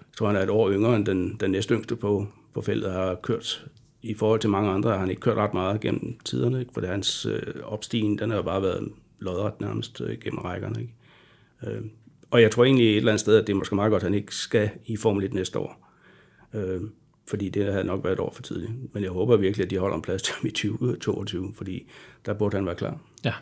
[0.00, 2.92] jeg tror, han er et år yngre end den, den næste yngste på, på feltet,
[2.92, 3.66] har kørt
[4.04, 6.72] i forhold til mange andre, har han ikke kørt ret meget gennem tiderne, ikke?
[6.74, 8.88] for det, hans øh, opstigen, den har jo bare været
[9.18, 10.80] lodret nærmest øh, gennem rækkerne.
[10.80, 10.94] Ikke?
[11.66, 11.82] Øh,
[12.30, 14.06] og jeg tror egentlig et eller andet sted, at det er måske meget godt, at
[14.06, 15.90] han ikke skal i Formel 1 næste år.
[16.54, 16.80] Øh,
[17.28, 18.72] fordi det havde nok været et år for tidligt.
[18.92, 21.90] Men jeg håber virkelig, at de holder en plads til ham i 2022, fordi
[22.26, 22.98] der burde han være klar.
[23.24, 23.32] Ja.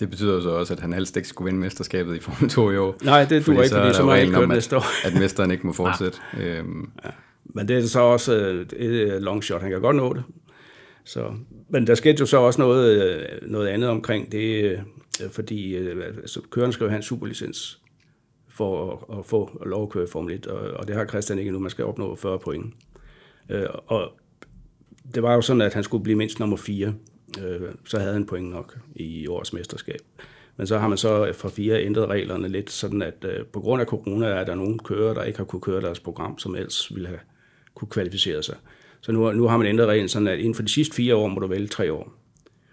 [0.00, 2.76] Det betyder så også, at han helst ikke skulle vinde mesterskabet i Formel 2 i
[2.76, 2.96] år.
[3.04, 5.06] Nej, det duer ikke, fordi så må han ikke køre næste år.
[5.06, 6.18] at mesteren ikke må fortsætte.
[6.40, 6.90] øhm.
[7.04, 7.10] ja.
[7.48, 9.62] Men det er så også øh, et long shot.
[9.62, 10.24] Han kan godt nå det.
[11.04, 11.32] Så,
[11.68, 14.64] men der skete jo så også noget, øh, noget andet omkring det,
[15.22, 17.80] øh, fordi altså, køren skal jo have en superlicens
[18.48, 21.38] for at, at få lov at køre i Formel 1, og, og det har Christian
[21.38, 21.58] ikke nu.
[21.58, 22.74] Man skal opnå 40 point.
[23.86, 24.12] Og
[25.14, 26.94] det var jo sådan, at han skulle blive mindst nummer 4
[27.44, 30.00] øh, så havde han point nok i årets mesterskab.
[30.56, 33.80] Men så har man så fra fire ændret reglerne lidt, sådan at øh, på grund
[33.80, 36.94] af corona er der nogle kører, der ikke har kunne køre deres program, som ellers
[36.94, 37.20] ville have
[37.78, 38.56] kunne kvalificere sig.
[39.00, 41.28] Så nu, nu har man ændret reglen sådan, at inden for de sidste fire år
[41.28, 42.12] må du vælge tre år.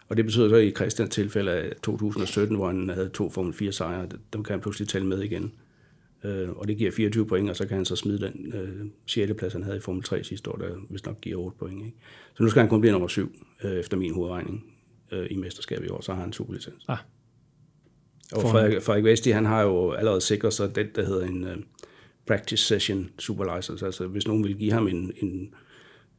[0.09, 3.71] Og det betyder så i Christians tilfælde af 2017, hvor han havde to Formel 4
[3.71, 5.53] sejre, dem kan han pludselig tælle med igen.
[6.23, 9.33] Øh, og det giver 24 point, og så kan han så smide den øh, 6.
[9.37, 11.85] plads, han havde i Formel 3 sidste år, der hvis nok giver 8 point.
[11.85, 11.97] Ikke?
[12.37, 13.31] Så nu skal han kun blive nummer 7,
[13.63, 14.65] øh, efter min hovedregning
[15.11, 16.85] øh, i mesterskabet i år, så har han superlicens.
[16.87, 16.97] Ah.
[18.33, 21.49] Og Frederik, Frederik Vesti, han har jo allerede sikret sig det, der hedder en uh,
[22.27, 23.85] practice session superlicense.
[23.85, 25.53] Altså hvis nogen vil give ham en, en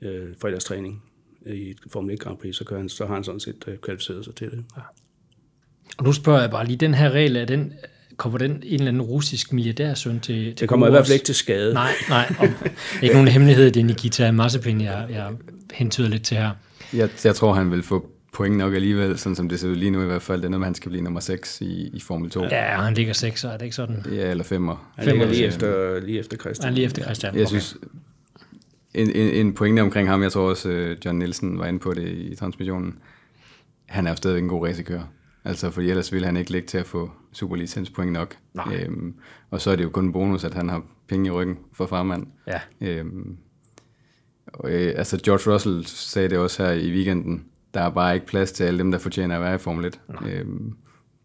[0.03, 0.09] uh,
[0.41, 1.03] fredagstræning
[1.47, 4.25] i Formel 1 Grand Prix, så, kan han, så har han sådan set uh, kvalificeret
[4.25, 4.65] sig til det.
[4.77, 4.83] Ja.
[5.99, 7.73] Og nu spørger jeg bare lige, den her regel, er den,
[8.17, 11.25] kommer den en eller anden russisk milliardærsøn til, til Det kommer i hvert fald ikke
[11.25, 11.75] til skade.
[11.75, 12.35] Nej, nej.
[12.41, 12.49] Og,
[13.03, 15.33] ikke nogen hemmelighed, det er Nikita Mazepin, jeg, jeg
[15.73, 16.51] hentyder lidt til her.
[16.93, 19.91] Jeg, jeg tror, han vil få point nok alligevel, sådan som det ser ud lige
[19.91, 20.41] nu i hvert fald.
[20.41, 22.43] Det er noget med, han skal blive nummer 6 i, i Formel 2.
[22.43, 24.05] Ja, han ligger 6, er det ikke sådan?
[24.13, 24.77] Ja, eller 5'er.
[24.97, 26.73] Han ligger lige efter, lige efter Christian.
[26.73, 27.35] Ja, lige efter Christian.
[27.35, 27.49] Jeg okay.
[27.49, 27.77] synes,
[28.95, 31.95] en, en, en pointe omkring ham, jeg tror også, uh, John Nielsen var inde på
[31.95, 32.99] det i transmissionen.
[33.87, 35.13] Han er jo stadigvæk en god racekører.
[35.45, 38.37] Altså, for ellers ville han ikke ligge til at få superlicenspoint nok.
[38.55, 38.75] Nej.
[38.75, 39.15] Øhm,
[39.51, 41.87] og så er det jo kun en bonus, at han har penge i ryggen for
[41.87, 42.27] farmand.
[42.47, 42.61] Ja.
[42.81, 43.37] Øhm,
[44.47, 47.45] og, øh, altså, George Russell sagde det også her i weekenden.
[47.77, 50.01] Der er bare ikke plads til alle dem, der fortjener at være i Formel 1.
[50.29, 50.73] Øhm,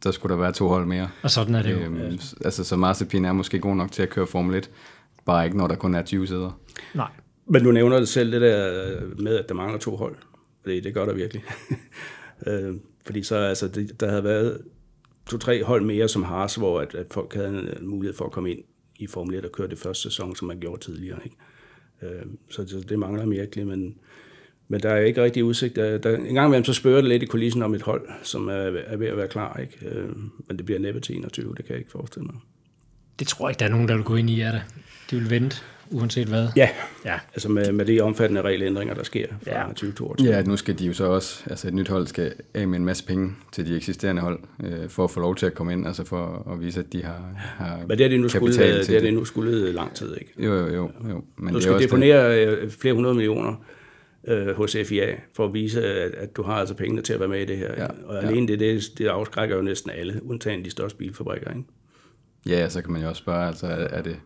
[0.04, 1.10] der skulle der være to hold mere.
[1.24, 1.78] Og sådan er det jo.
[1.78, 2.12] Øhm, ja.
[2.46, 4.70] Altså, så Mazepin er måske god nok til at køre Formel 1.
[5.26, 6.60] Bare ikke, når der kun er 20 sæder.
[6.96, 7.10] Nej.
[7.46, 10.16] Men du nævner det selv, det der med, at der mangler to hold.
[10.62, 11.44] Fordi det gør der virkelig.
[12.48, 12.76] øh,
[13.06, 14.62] fordi så, altså, det, der havde været
[15.30, 18.52] to-tre hold mere som Haas, hvor at, at folk havde en mulighed for at komme
[18.52, 18.60] ind
[19.00, 21.20] i Formel 1 og køre det første sæson, som man gjorde tidligere.
[21.24, 21.36] Ikke?
[22.02, 23.96] Øh, så det, det mangler virkelig, men,
[24.72, 25.76] men der er ikke rigtig udsigt.
[25.76, 28.48] Der, der, en gang imellem så spørger det lidt i kulissen om et hold, som
[28.48, 29.58] er, er ved at være klar.
[29.58, 29.96] Ikke?
[29.96, 30.10] Øh,
[30.48, 32.36] men det bliver næppe til 21, det kan jeg ikke forestille mig.
[33.20, 34.62] Det tror jeg ikke, der er nogen, der vil gå ind i, er det?
[35.12, 35.58] De vil vente
[35.90, 36.48] uanset hvad.
[36.56, 36.70] Ja,
[37.06, 37.20] ja.
[37.34, 39.68] altså med, med de omfattende regelændringer, der sker fra ja.
[39.68, 40.30] 2022.
[40.30, 42.86] Ja, nu skal de jo så også, altså et nyt hold skal af med en
[42.86, 45.88] masse penge til de eksisterende hold, øh, for at få lov til at komme ind,
[45.88, 48.96] altså for at vise, at de har, har Men det er det nu skulle, det
[48.96, 50.34] er det nu skulle lang tid, ikke?
[50.38, 50.92] Jo, jo, jo.
[51.10, 51.24] jo.
[51.38, 52.48] Men du det skal også deponere det.
[52.48, 53.56] Øh, flere hundrede millioner
[54.28, 57.30] øh, hos FIA, for at vise, at, at du har altså pengene til at være
[57.30, 57.74] med i det her.
[57.78, 58.52] Ja, og alene ja.
[58.52, 61.64] det, det, det afskrækker jo næsten alle, undtagen de største bilfabrikker, ikke?
[62.46, 64.20] Ja, så kan man jo også spørge, altså er det,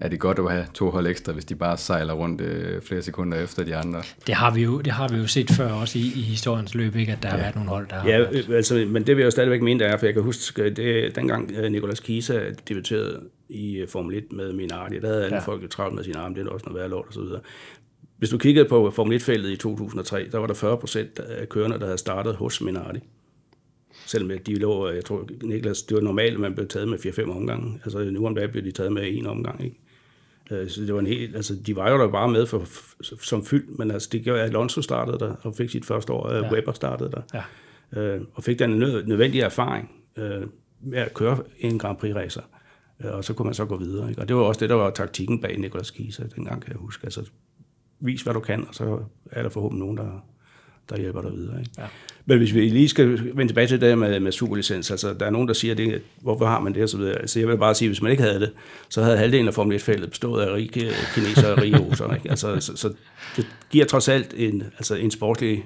[0.00, 3.02] er det godt at have to hold ekstra, hvis de bare sejler rundt øh, flere
[3.02, 4.02] sekunder efter de andre.
[4.26, 6.96] Det har vi jo, det har vi jo set før også i, i historiens løb,
[6.96, 7.34] ikke, at der ja.
[7.34, 8.54] har været nogle hold, der ja, har været.
[8.54, 11.16] altså, men det vil jeg jo stadigvæk mene, der er, for jeg kan huske, det,
[11.16, 15.42] dengang øh, Nicolas Kisa debuterede i øh, Formel 1 med Minardi, der havde alle ja.
[15.42, 17.40] folk jo travlt med sine arme, det er også noget værd lort og så videre.
[18.18, 21.78] Hvis du kiggede på Formel 1-feltet i 2003, der var der 40 procent af kørende,
[21.78, 23.00] der havde startet hos Minardi
[24.06, 27.30] selvom de lå, jeg tror, Niklas, det var normalt, at man blev taget med 4-5
[27.30, 27.80] omgange.
[27.84, 29.76] Altså nu om dagen blev de taget med en omgang, ikke?
[30.50, 32.64] Øh, så det var en helt, altså, de var jo der bare med for,
[33.22, 36.34] som fyld, men altså, det gjorde, at Alonso startede der, og fik sit første år,
[36.34, 36.52] ja.
[36.52, 37.22] Webber startede der,
[37.94, 38.00] ja.
[38.00, 38.70] øh, og fik den
[39.06, 40.42] nødvendige erfaring øh,
[40.80, 42.42] med at køre en Grand Prix racer.
[43.04, 44.08] Øh, og så kunne man så gå videre.
[44.10, 44.22] Ikke?
[44.22, 47.04] Og det var også det, der var taktikken bag Nicolas Kisa, dengang kan jeg huske.
[47.04, 47.24] Altså,
[48.00, 48.98] vis hvad du kan, og så
[49.30, 50.24] er der forhåbentlig nogen, der,
[50.88, 51.60] der hjælper dig videre.
[51.60, 51.70] Ikke?
[51.78, 51.84] Ja.
[52.26, 55.30] Men hvis vi lige skal vende tilbage til det med, med superlicens, altså der er
[55.30, 57.18] nogen, der siger, det, hvorfor har man det og så videre.
[57.18, 58.52] Altså jeg vil bare sige, hvis man ikke havde det,
[58.88, 60.68] så havde halvdelen af Formel 1-feltet bestået af rige
[61.14, 62.14] kinesere og rige russer.
[62.14, 62.30] Ikke?
[62.30, 62.94] Altså, så, så,
[63.36, 65.64] det giver trods alt en, altså en sportlig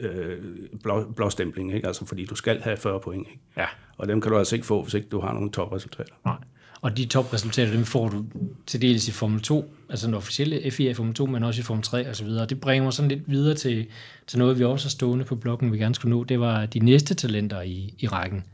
[0.00, 0.38] øh,
[0.82, 1.86] blå, blåstempling, ikke?
[1.86, 3.26] Altså, fordi du skal have 40 point.
[3.30, 3.40] Ikke?
[3.56, 3.66] Ja.
[3.98, 6.14] Og dem kan du altså ikke få, hvis ikke du har nogle topresultater.
[6.24, 6.36] Nej.
[6.80, 8.24] Og de topresultater, dem får du
[8.66, 11.84] til dels i Formel 2, altså den officielle FIA Formel 2, men også i Formel
[11.84, 12.46] 3 og så videre.
[12.46, 13.86] Det bringer mig sådan lidt videre til,
[14.26, 16.24] til noget, vi også har stående på bloggen, vi gerne skulle nå.
[16.24, 18.44] Det var de næste talenter i, i rækken.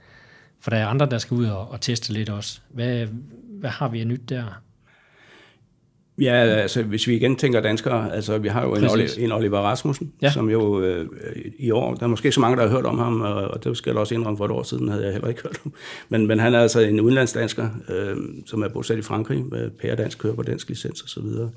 [0.61, 2.61] For der er andre, der skal ud og, og teste lidt også.
[2.69, 3.07] Hvad,
[3.49, 4.61] hvad har vi af nyt der?
[6.21, 9.59] Ja, altså hvis vi igen tænker danskere, altså vi har jo en, Oliver, en Oliver
[9.59, 10.31] Rasmussen, ja.
[10.31, 11.07] som jo øh,
[11.59, 13.77] i år, der er måske ikke så mange, der har hørt om ham, og det
[13.77, 15.73] skal jeg også indrømme for et år siden, havde jeg heller ikke hørt om.
[16.09, 20.19] Men, men han er altså en udenlandsdansker, øh, som er bosat i Frankrig, med pæredansk,
[20.19, 21.51] kører på dansk licens og så videre.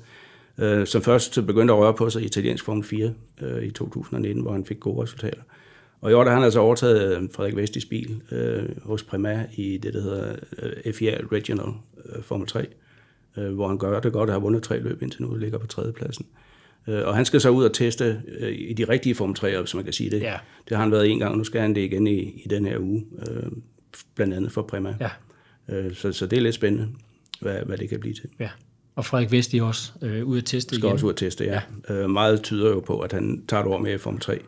[0.58, 4.42] øh, som først begyndte at røre på sig i italiensk Formel 4 øh, i 2019,
[4.42, 5.40] hvor han fik gode resultater.
[6.00, 9.46] Og i år der har han altså overtaget øh, Frederik Vestis bil øh, hos Prima
[9.56, 11.72] i det, der hedder øh, FIA Regional
[12.04, 12.66] øh, Formel 3, øh,
[13.34, 15.66] hvor han gør det godt og har vundet tre løb indtil nu og ligger på
[15.66, 16.26] tredjepladsen.
[16.88, 19.74] Øh, og han skal så ud og teste øh, i de rigtige Formel 3, hvis
[19.74, 20.20] man kan sige det.
[20.20, 20.36] Ja.
[20.68, 22.66] Det har han været en gang, og nu skal han det igen i, i den
[22.66, 23.50] her uge, øh,
[24.14, 24.94] blandt andet for Prima.
[25.00, 25.10] Ja.
[25.68, 26.88] Øh, så, så det er lidt spændende,
[27.40, 28.28] hvad, hvad det kan blive til.
[28.40, 28.48] Ja.
[28.96, 30.92] Og Frederik Vesti også øh, ud at teste Skal igen.
[30.92, 31.60] også ud og teste, ja.
[31.88, 31.94] ja.
[31.94, 34.40] Øh, meget tyder jo på, at han tager et år med i Formel 3,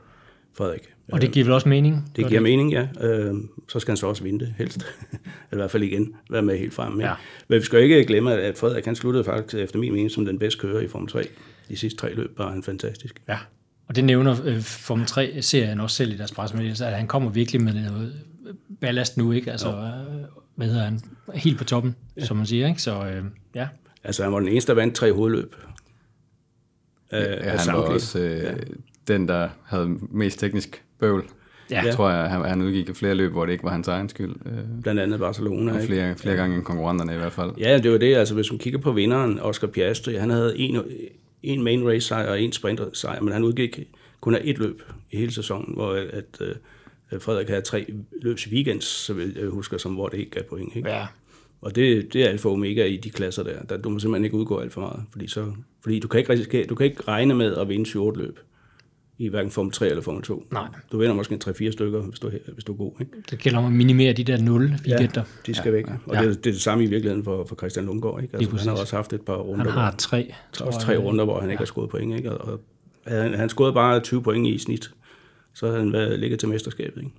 [0.55, 0.95] Frederik.
[1.13, 2.13] Og det giver vel også mening?
[2.17, 2.89] Det giver mening, ja.
[3.01, 3.35] Øh,
[3.69, 4.77] så skal han så også vinde det, helst.
[5.13, 7.01] Eller i hvert fald igen være med helt frem.
[7.01, 7.09] Ja.
[7.09, 7.15] Ja.
[7.49, 10.25] Men vi skal jo ikke glemme, at Frederik han sluttede faktisk efter min mening som
[10.25, 11.29] den bedste kører i Formel 3.
[11.69, 13.23] De sidste tre løb var han fantastisk.
[13.29, 13.39] Ja.
[13.89, 17.63] Og det nævner øh, Formel 3-serien også selv i deres pressemeddelelse, at han kommer virkelig
[17.63, 18.15] med noget
[18.81, 19.51] ballast nu, ikke?
[19.53, 20.25] Altså, øh,
[20.57, 21.01] hvad hedder han?
[21.35, 22.25] Helt på toppen, ja.
[22.25, 22.83] som man siger, ikke?
[22.83, 23.69] Så øh, ja.
[24.05, 25.57] Altså han var den eneste, der vandt tre hovedløb.
[27.13, 27.95] Øh, Ja, af han var samtlige.
[27.95, 28.57] også øh,
[29.13, 31.25] den, der havde mest teknisk bøvl.
[31.71, 31.83] Ja.
[31.85, 34.09] Jeg tror, jeg, han, han udgik i flere løb, hvor det ikke var hans egen
[34.09, 34.35] skyld.
[34.47, 35.73] Øh, Blandt andet Barcelona.
[35.73, 35.93] og ikke?
[35.93, 37.51] flere, flere gange end konkurrenterne i hvert fald.
[37.59, 38.17] Ja, det var det.
[38.17, 40.83] Altså, hvis man kigger på vinderen, Oscar Piastri, han havde en,
[41.43, 43.81] en main race sejr og en sprinter sejr, men han udgik
[44.21, 47.93] kun af et løb i hele sæsonen, hvor at, uh, Frederik havde tre
[48.23, 50.77] løbs weekends, så jeg husker, som hvor det ikke gav point.
[50.77, 50.91] Ikke?
[50.91, 51.07] Ja.
[51.61, 53.63] Og det, det er alfa og omega i de klasser der.
[53.63, 53.77] der.
[53.77, 55.53] Du må simpelthen ikke udgå alt for meget, fordi, så,
[55.83, 58.39] fordi du, kan ikke risikere, du kan ikke regne med at vinde 7 løb
[59.21, 60.47] i hverken Formel 3 eller Formel 2.
[60.53, 60.69] Nej.
[60.93, 62.93] Du vinder måske en 3-4 stykker, hvis du, hvis du er god.
[63.01, 63.13] Ikke?
[63.31, 65.23] Det gælder om at minimere de der 0 weekender.
[65.47, 65.77] de skal ja.
[65.77, 65.87] væk.
[66.07, 66.23] Og Ja.
[66.23, 66.29] ja.
[66.29, 68.23] det, det er det samme i virkeligheden for, for Christian Lundgaard.
[68.23, 68.37] Ikke?
[68.37, 70.33] Altså, han har også haft et par runder, Han hvor- har tre.
[70.61, 72.17] er også tre runder, hvor han ikke har scoret point.
[72.17, 72.33] Ikke?
[72.39, 72.49] Og,
[73.07, 74.91] og han, han scorede bare 20 point i snit,
[75.55, 77.01] så havde han været ligget til mesterskabet.
[77.03, 77.13] Ikke?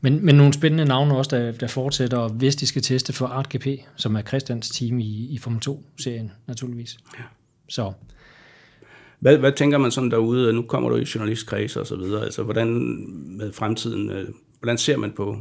[0.00, 3.26] Men, men nogle spændende navne også, der, der fortsætter, og hvis de skal teste for
[3.26, 6.96] Art GP, som er Christians team i, i Formel 2-serien, naturligvis.
[7.18, 7.22] Ja.
[7.68, 7.92] Så
[9.24, 10.52] Hvad, hvad tænker man sådan derude?
[10.52, 12.24] Nu kommer du i journalistkreds og så videre.
[12.24, 12.68] Altså, hvordan
[13.38, 14.28] med fremtiden, øh,
[14.60, 15.36] hvordan ser man på,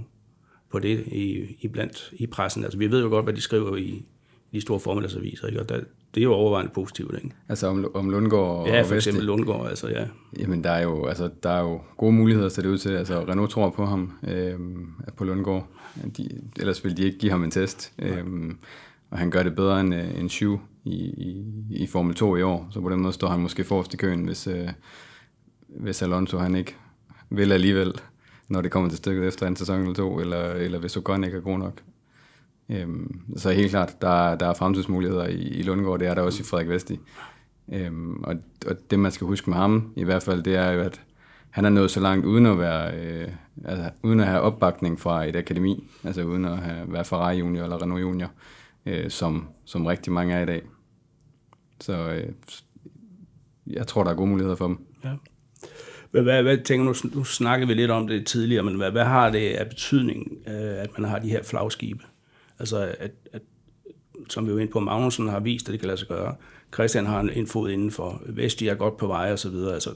[0.72, 2.64] på det i, i, blandt, i pressen?
[2.64, 4.06] Altså, vi ved jo godt, hvad de skriver i,
[4.54, 5.60] de store formiddagsaviser, ikke?
[5.60, 5.80] og der,
[6.16, 7.16] det er jo overvejende positivt.
[7.16, 7.36] Ikke?
[7.50, 10.06] Altså om, om Lundgaard og Ja, for eksempel Lundgaard, altså ja.
[10.40, 12.92] Jamen, der er jo, altså, der er jo gode muligheder, ser det ud til.
[12.92, 15.68] Altså, Renault tror på ham, øhm, på Lundgaard.
[16.18, 16.30] De,
[16.60, 17.94] ellers vil de ikke give ham en test.
[18.00, 18.58] Øhm,
[19.10, 22.42] og han gør det bedre end, øh, end Shu i, i, i Formel 2 i
[22.42, 22.68] år.
[22.72, 24.70] Så på den måde står han måske forrest i køen, hvis, øh,
[25.68, 26.76] hvis Alonso han ikke
[27.30, 27.94] vil alligevel,
[28.48, 31.38] når det kommer til stykket efter en sæson eller to, eller, eller hvis Ocon ikke
[31.38, 31.82] er god nok.
[32.70, 36.42] Øhm, så helt klart, der, der er fremtidsmuligheder i, i Lundgaard, det er der også
[36.42, 37.00] i Frederik Vesti.
[37.74, 38.36] Øhm, og,
[38.68, 41.02] og det man skal huske med ham i hvert fald, det er jo, at
[41.50, 43.28] han er nået så langt uden at være, øh,
[43.66, 47.64] altså, uden at have opbakning fra et akademi, altså uden at have, være Ferrari junior
[47.64, 48.32] eller Renault junior,
[48.86, 50.62] øh, som, som rigtig mange er i dag.
[51.84, 52.28] Så øh,
[53.68, 54.78] jeg tror, der er gode muligheder for dem.
[55.04, 55.14] ja.
[56.12, 59.04] Hvad, hvad, hvad tænker du, nu snakkede vi lidt om det tidligere, men hvad, hvad
[59.04, 62.04] har det af betydning, øh, at man har de her flagskibe?
[62.60, 63.42] Altså, at, at
[64.30, 66.36] som vi jo ind på, Magnussen har vist, at det kan lade sig gøre.
[66.74, 68.22] Christian har en, en fod indenfor.
[68.26, 69.74] Vesti er godt på vej og så videre.
[69.74, 69.90] Altså,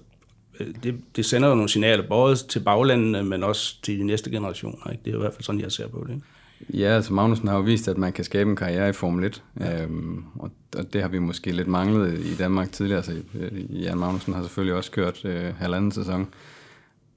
[0.59, 4.31] øh, det, det sender jo nogle signaler, både til baglandene, men også til de næste
[4.31, 4.91] generationer.
[4.91, 5.03] Ikke?
[5.05, 6.13] Det er i hvert fald sådan, jeg ser på det.
[6.13, 6.25] Ikke?
[6.73, 9.43] Ja, altså Magnussen har jo vist, at man kan skabe en karriere i Formel 1,
[9.59, 9.83] ja.
[9.83, 12.97] øhm, og, og det har vi måske lidt manglet i Danmark tidligere.
[12.97, 16.27] Altså, øh, Jan Magnussen har selvfølgelig også kørt øh, halvanden sæson,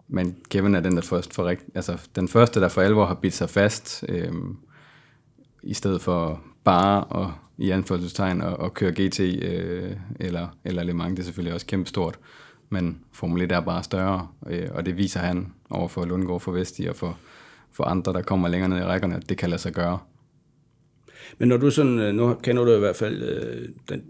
[0.09, 3.34] men Kevin er den, der først for altså, den første, der for alvor har bidt
[3.34, 4.57] sig fast, øhm,
[5.62, 7.28] i stedet for bare at,
[7.59, 11.66] i anførselstegn at, at køre GT øh, eller, eller Le Mans, det er selvfølgelig også
[11.66, 12.18] kæmpestort,
[12.68, 16.53] men Formel 1 er bare større, øh, og det viser han over for Lundgaard, for
[16.53, 17.18] Vesti og for,
[17.73, 19.99] for andre, der kommer længere ned i rækkerne, at det kan lade sig gøre.
[21.39, 24.03] Men når du sådan, øh, nu kender du i hvert fald øh, den,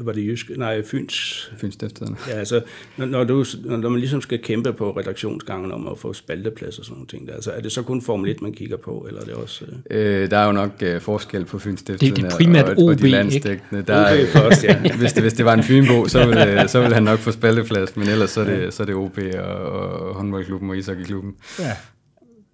[0.00, 0.50] var det jysk?
[0.56, 1.50] Nej, Fyns.
[1.58, 2.18] Fyns Stiftstidende.
[2.28, 2.60] Ja, altså,
[2.96, 6.84] når, når, du, når man ligesom skal kæmpe på redaktionsgangen om at få spalteplads og
[6.84, 9.20] sådan nogle ting, der, altså, er det så kun Formel 1, man kigger på, eller
[9.20, 9.64] er det også...
[9.90, 10.22] Øh...
[10.22, 12.84] Øh, der er jo nok øh, forskel på Fyns Stiftstidende Det er primært og, og
[12.84, 13.82] OB, de landstækkende.
[13.82, 14.80] Der, OB først, ja.
[14.98, 17.96] hvis, det, hvis det var en Fynbo, så ville, så ville han nok få spalteplads,
[17.96, 21.34] men ellers så er det, så er det OB og, og håndboldklubben og ishockeyklubben.
[21.58, 21.72] ja.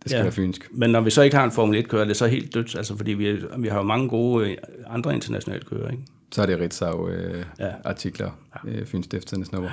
[0.02, 0.16] Det skal Ja.
[0.18, 0.22] ja.
[0.22, 0.68] være fynsk.
[0.72, 2.96] Men når vi så ikke har en Formel 1-kører, er det så helt dødt, altså,
[2.96, 6.02] fordi vi, vi har jo mange gode øh, andre internationale kører, ikke?
[6.32, 7.66] Så er det Ritzau øh, Ja.
[7.66, 7.72] ja.
[7.84, 8.30] artikler,
[8.66, 9.70] øh, Fyns Stiftstidende snupper.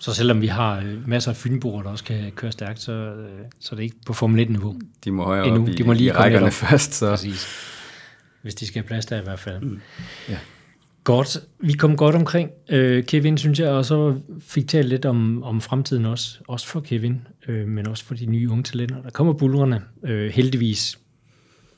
[0.00, 3.38] Så selvom vi har øh, masser af fynboer, der også kan køre stærkt, så, øh,
[3.60, 4.76] så er det ikke på Formel 1-niveau.
[5.04, 5.62] De må højere Endnu.
[5.62, 6.52] op i, De må lige i rækkerne op.
[6.52, 7.46] først, så Præcis.
[8.42, 9.60] Hvis de skal have plads der i hvert fald.
[9.62, 9.80] Mm.
[10.28, 10.38] Ja.
[11.04, 11.38] Godt.
[11.60, 15.60] Vi kom godt omkring øh, Kevin, synes jeg, og så fik talt lidt om, om
[15.60, 16.38] fremtiden også.
[16.48, 19.02] Også for Kevin, øh, men også for de nye unge talenter.
[19.02, 20.98] Der kommer bulrerne, øh, heldigvis.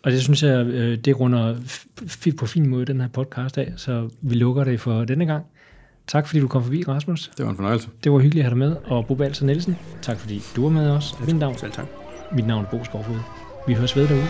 [0.03, 3.73] Og det synes jeg, øh, det runder f- på fin måde den her podcast af,
[3.77, 5.45] så vi lukker det for denne gang.
[6.07, 7.31] Tak fordi du kom forbi, Rasmus.
[7.37, 7.89] Det var en fornøjelse.
[8.05, 8.77] Det var hyggeligt at have dig med.
[8.85, 11.15] Og Bo Balser Nielsen, tak fordi du var med os.
[11.27, 11.87] Mit navn, Selv tak.
[12.37, 13.17] mit navn er Bo Skovfod.
[13.67, 14.25] Vi høres ved derude.